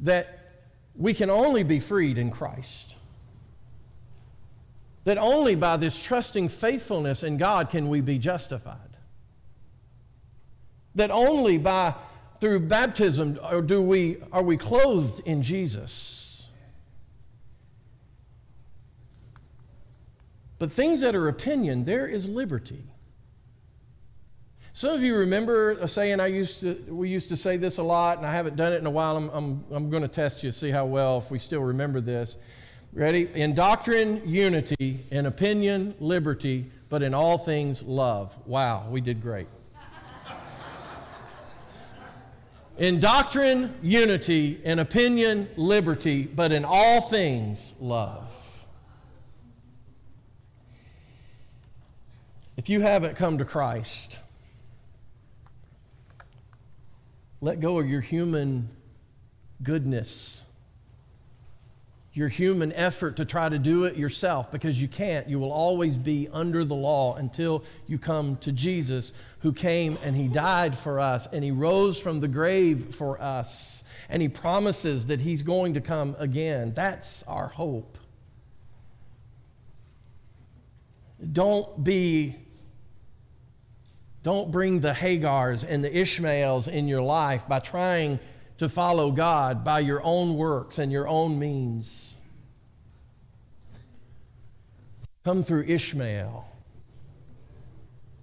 that 0.01 0.39
we 0.97 1.13
can 1.13 1.29
only 1.29 1.63
be 1.65 1.81
freed 1.81 2.17
in 2.17 2.31
Christ. 2.31 2.95
That 5.05 5.19
only 5.19 5.55
by 5.55 5.77
this 5.77 6.03
trusting 6.03 6.49
faithfulness 6.49 7.25
in 7.25 7.37
God 7.37 7.69
can 7.69 7.91
we 7.91 8.01
be 8.01 8.17
justified. 8.17 8.79
That 10.95 11.11
only 11.11 11.59
by 11.59 11.95
through 12.41 12.61
baptism 12.61 13.39
uh, 13.43 13.61
do 13.61 13.83
we, 13.83 14.17
are 14.33 14.43
we 14.43 14.57
clothed 14.57 15.21
in 15.27 15.43
Jesus? 15.43 16.22
But 20.63 20.71
things 20.71 21.01
that 21.01 21.17
are 21.17 21.27
opinion, 21.27 21.85
there 21.85 22.07
is 22.07 22.25
liberty. 22.25 22.85
Some 24.73 24.95
of 24.95 25.03
you 25.03 25.17
remember 25.17 25.73
a 25.73 25.89
saying 25.89 26.21
I 26.21 26.29
used 26.29 26.61
to, 26.61 26.75
we 26.89 27.09
used 27.09 27.29
to 27.31 27.37
say 27.37 27.57
this 27.57 27.79
a 27.79 27.83
lot, 27.83 28.19
and 28.19 28.25
I 28.25 28.31
haven't 28.31 28.55
done 28.55 28.73
it 28.73 28.77
in 28.77 28.87
a 28.87 28.91
while. 28.91 29.17
I'm, 29.17 29.29
I'm, 29.31 29.65
I'm 29.73 29.91
going 29.91 30.05
to 30.05 30.09
test 30.09 30.45
you, 30.45 30.53
see 30.53 30.71
how 30.71 30.87
well, 30.87 31.19
if 31.19 31.33
we 31.33 31.41
still 31.41 31.63
remember 31.63 32.01
this. 32.01 32.37
Ready? 32.93 33.29
In 33.35 33.57
doctrine, 33.57 34.23
unity. 34.25 35.01
In 35.11 35.27
opinion, 35.27 35.97
liberty. 35.99 36.71
But 36.89 37.03
in 37.03 37.13
all 37.13 37.39
things, 37.39 37.83
love. 37.83 38.33
Wow, 38.47 38.87
we 38.89 39.01
did 39.01 39.21
great. 39.21 39.49
In 42.79 43.01
doctrine, 43.01 43.75
unity. 43.83 44.61
In 44.63 44.79
opinion, 44.79 45.49
liberty. 45.57 46.23
But 46.23 46.53
in 46.53 46.65
all 46.65 47.01
things, 47.01 47.75
love. 47.81 48.31
If 52.63 52.69
you 52.69 52.81
haven't 52.81 53.17
come 53.17 53.39
to 53.39 53.45
Christ, 53.45 54.19
let 57.41 57.59
go 57.59 57.81
of 57.81 57.89
your 57.89 58.01
human 58.01 58.69
goodness 59.65 60.45
your 62.15 62.29
human 62.29 62.73
effort 62.75 63.17
to 63.17 63.25
try 63.25 63.49
to 63.49 63.59
do 63.59 63.85
it 63.85 63.97
yourself 63.97 64.51
because 64.51 64.81
you 64.81 64.87
can't. 64.87 65.29
You 65.29 65.39
will 65.39 65.53
always 65.53 65.97
be 65.97 66.29
under 66.33 66.65
the 66.65 66.75
law 66.75 67.17
until 67.17 67.65
you 67.87 67.99
come 67.99 68.37
to 68.39 68.53
Jesus, 68.53 69.13
who 69.41 69.53
came 69.53 69.99
and 70.03 70.15
he 70.15 70.29
died 70.29 70.77
for 70.77 71.01
us 71.01 71.27
and 71.33 71.43
he 71.43 71.51
rose 71.51 71.99
from 71.99 72.21
the 72.21 72.29
grave 72.29 72.95
for 72.95 73.21
us. 73.21 73.83
And 74.09 74.21
he 74.21 74.29
promises 74.29 75.07
that 75.07 75.21
he's 75.21 75.43
going 75.43 75.75
to 75.75 75.81
come 75.81 76.15
again. 76.19 76.75
That's 76.75 77.23
our 77.23 77.49
hope. 77.49 77.97
Don't 81.33 81.83
be 81.83 82.37
don't 84.23 84.51
bring 84.51 84.81
the 84.81 84.93
Hagars 84.93 85.65
and 85.65 85.83
the 85.83 85.97
Ishmaels 85.97 86.69
in 86.69 86.87
your 86.87 87.03
life 87.03 87.49
by 87.49 87.59
trying 87.59 88.21
to 88.59 88.69
follow 88.69 89.11
God 89.11 89.65
by 89.65 89.81
your 89.81 90.03
own 90.05 90.37
works 90.37 90.79
and 90.79 90.93
your 90.93 91.09
own 91.09 91.39
means. 91.39 92.17
Come 95.25 95.43
through 95.43 95.65
Ishmael, 95.65 96.49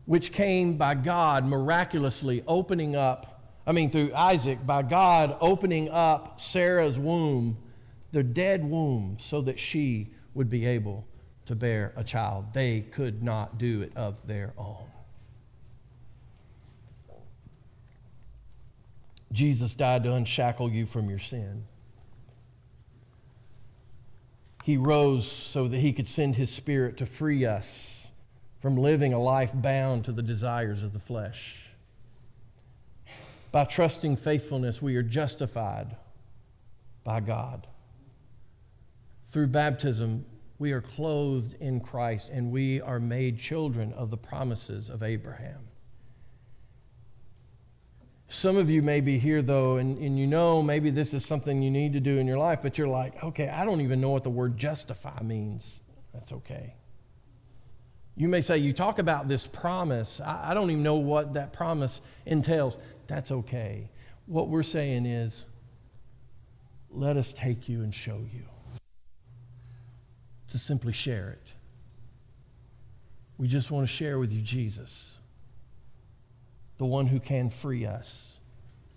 which 0.06 0.32
came 0.32 0.78
by 0.78 0.96
God 0.96 1.46
miraculously 1.46 2.44
opening 2.48 2.96
up, 2.96 3.42
I 3.68 3.74
mean, 3.74 3.90
through 3.90 4.14
Isaac, 4.14 4.66
by 4.66 4.84
God 4.84 5.38
opening 5.42 5.90
up 5.90 6.40
Sarah's 6.40 6.98
womb, 6.98 7.58
the 8.12 8.24
dead 8.24 8.64
womb, 8.64 9.18
so 9.20 9.42
that 9.42 9.60
she 9.60 10.14
would 10.34 10.50
be 10.50 10.66
able 10.66 11.06
to 11.46 11.56
bear 11.56 11.94
a 11.96 12.04
child. 12.04 12.54
They 12.54 12.82
could 12.82 13.22
not 13.24 13.58
do 13.58 13.82
it 13.82 13.92
of 13.96 14.16
their 14.26 14.54
own. 14.58 14.89
Jesus 19.32 19.76
died 19.76 20.04
to 20.04 20.14
unshackle 20.14 20.72
you 20.72 20.86
from 20.86 21.10
your 21.10 21.20
sin. 21.20 21.66
He 24.64 24.78
rose 24.78 25.30
so 25.30 25.68
that 25.68 25.80
he 25.80 25.94
could 25.94 26.08
send 26.08 26.36
his 26.36 26.52
spirit 26.52 26.98
to 26.98 27.06
free 27.06 27.46
us 27.46 28.12
from 28.62 28.78
living 28.78 29.14
a 29.14 29.20
life 29.20 29.52
bound 29.54 30.06
to 30.06 30.12
the 30.12 30.22
desires 30.22 30.84
of 30.84 30.94
the 30.94 31.00
flesh. 31.00 31.56
By 33.52 33.66
trusting 33.66 34.18
faithfulness, 34.18 34.82
we 34.82 34.96
are 34.96 35.04
justified 35.04 35.96
by 37.04 37.20
God. 37.20 37.66
Through 39.30 39.48
baptism, 39.48 40.26
we 40.60 40.72
are 40.72 40.82
clothed 40.82 41.56
in 41.60 41.80
Christ 41.80 42.30
and 42.30 42.52
we 42.52 42.82
are 42.82 43.00
made 43.00 43.40
children 43.40 43.94
of 43.94 44.10
the 44.10 44.18
promises 44.18 44.90
of 44.90 45.02
Abraham. 45.02 45.69
Some 48.32 48.58
of 48.58 48.70
you 48.70 48.84
may 48.84 49.02
be 49.02 49.18
here, 49.18 49.42
though, 49.42 49.78
and, 49.78 49.98
and 49.98 50.18
you 50.18 50.28
know 50.28 50.62
maybe 50.62 50.92
this 50.92 51.16
is 51.16 51.26
something 51.26 51.64
you 51.64 51.72
need 51.72 51.94
to 51.94 52.00
do 52.00 52.20
in 52.20 52.28
your 52.28 52.38
life, 52.38 52.60
but 52.62 52.78
you're 52.78 52.88
like, 52.88 53.24
okay, 53.24 53.50
I 53.50 53.66
don't 53.66 53.82
even 53.82 54.00
know 54.00 54.12
what 54.12 54.24
the 54.24 54.30
word 54.30 54.56
justify 54.56 55.20
means. 55.24 55.82
That's 56.14 56.32
okay. 56.32 56.76
You 58.16 58.28
may 58.28 58.42
say, 58.42 58.60
you 58.60 58.72
talk 58.72 59.00
about 59.00 59.28
this 59.28 59.48
promise. 59.48 60.22
I, 60.24 60.52
I 60.52 60.54
don't 60.54 60.70
even 60.70 60.84
know 60.84 60.96
what 60.96 61.34
that 61.34 61.54
promise 61.54 62.02
entails. 62.28 62.78
That's 63.08 63.32
okay. 63.32 63.90
What 64.28 64.48
we're 64.48 64.62
saying 64.62 65.08
is, 65.08 65.46
let 66.92 67.18
us 67.18 67.34
take 67.34 67.68
you 67.68 67.82
and 67.82 67.94
show 67.94 68.18
you. 68.32 68.44
To 70.52 70.60
simply 70.60 70.94
share 70.94 71.30
it. 71.32 71.54
We 73.40 73.48
just 73.48 73.72
want 73.72 73.88
to 73.88 73.94
share 73.94 74.20
with 74.20 74.32
you 74.32 74.42
Jesus 74.42 75.19
the 76.80 76.86
one 76.86 77.06
who 77.06 77.20
can 77.20 77.50
free 77.52 77.86
us 77.86 78.40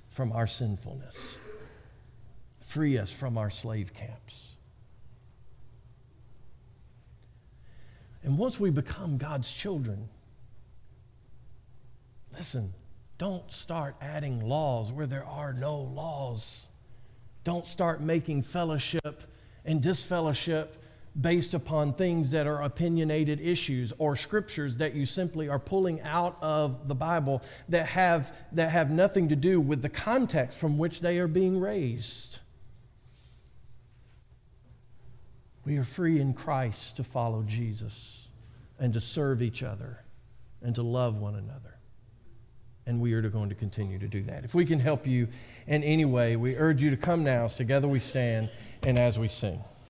from 0.09 0.33
our 0.33 0.47
sinfulness, 0.47 1.19
free 2.61 2.97
us 2.97 3.13
from 3.13 3.37
our 3.37 3.51
slave 3.51 3.93
camps. 3.93 4.57
And 8.23 8.39
once 8.39 8.59
we 8.61 8.71
become 8.71 9.19
God's 9.19 9.51
children, 9.51 10.09
listen, 12.33 12.73
don't 13.19 13.51
start 13.53 13.97
adding 14.01 14.41
laws 14.41 14.93
where 14.93 15.07
there 15.07 15.27
are 15.27 15.53
no 15.53 15.77
laws. 15.77 16.69
Don't 17.43 17.67
start 17.67 18.01
making 18.01 18.45
fellowship 18.45 19.25
and 19.65 19.83
disfellowship 19.83 20.82
based 21.21 21.53
upon 21.53 21.93
things 21.93 22.31
that 22.31 22.47
are 22.47 22.63
opinionated 22.63 23.41
issues 23.41 23.93
or 23.99 24.17
scriptures 24.17 24.77
that 24.79 24.95
you 24.95 25.05
simply 25.05 25.49
are 25.49 25.59
pulling 25.59 26.01
out 26.01 26.39
of 26.41 26.89
the 26.89 26.95
Bible 26.95 27.43
that 27.69 27.87
have, 27.87 28.35
that 28.53 28.71
have 28.71 28.91
nothing 28.91 29.29
to 29.29 29.37
do 29.37 29.61
with 29.61 29.83
the 29.83 29.89
context 29.91 30.59
from 30.59 30.79
which 30.79 31.01
they 31.01 31.19
are 31.19 31.29
being 31.29 31.61
raised. 31.61 32.39
We 35.65 35.77
are 35.77 35.85
free 35.85 36.19
in 36.19 36.33
Christ 36.33 36.97
to 36.97 37.05
follow 37.05 37.43
Jesus 37.47 38.29
and 38.79 38.95
to 38.95 39.01
serve 39.01 39.43
each 39.43 39.63
other 39.63 40.01
and 40.63 40.75
to 40.75 40.83
love 40.83 41.17
one 41.17 41.35
another. 41.35 41.77
And 42.87 43.01
we 43.01 43.13
are 43.13 43.23
going 43.23 43.51
to 43.51 43.55
continue 43.55 43.99
to 43.99 44.09
do 44.09 44.23
that. 44.25 44.45
If 44.45 44.55
we 44.55 44.65
can 44.65 44.81
help 44.81 45.07
you 45.07 45.29
in 45.69 45.85
any 45.85 46.05
way, 46.05 46.35
we 46.37 46.57
urge 46.57 46.83
you 46.83 46.91
to 46.91 46.97
come 46.97 47.23
now. 47.23 47.47
Together 47.47 47.87
we 47.87 48.01
stand 48.01 48.51
and 48.83 48.99
as 48.99 49.19
we 49.19 49.29
sing. 49.29 49.63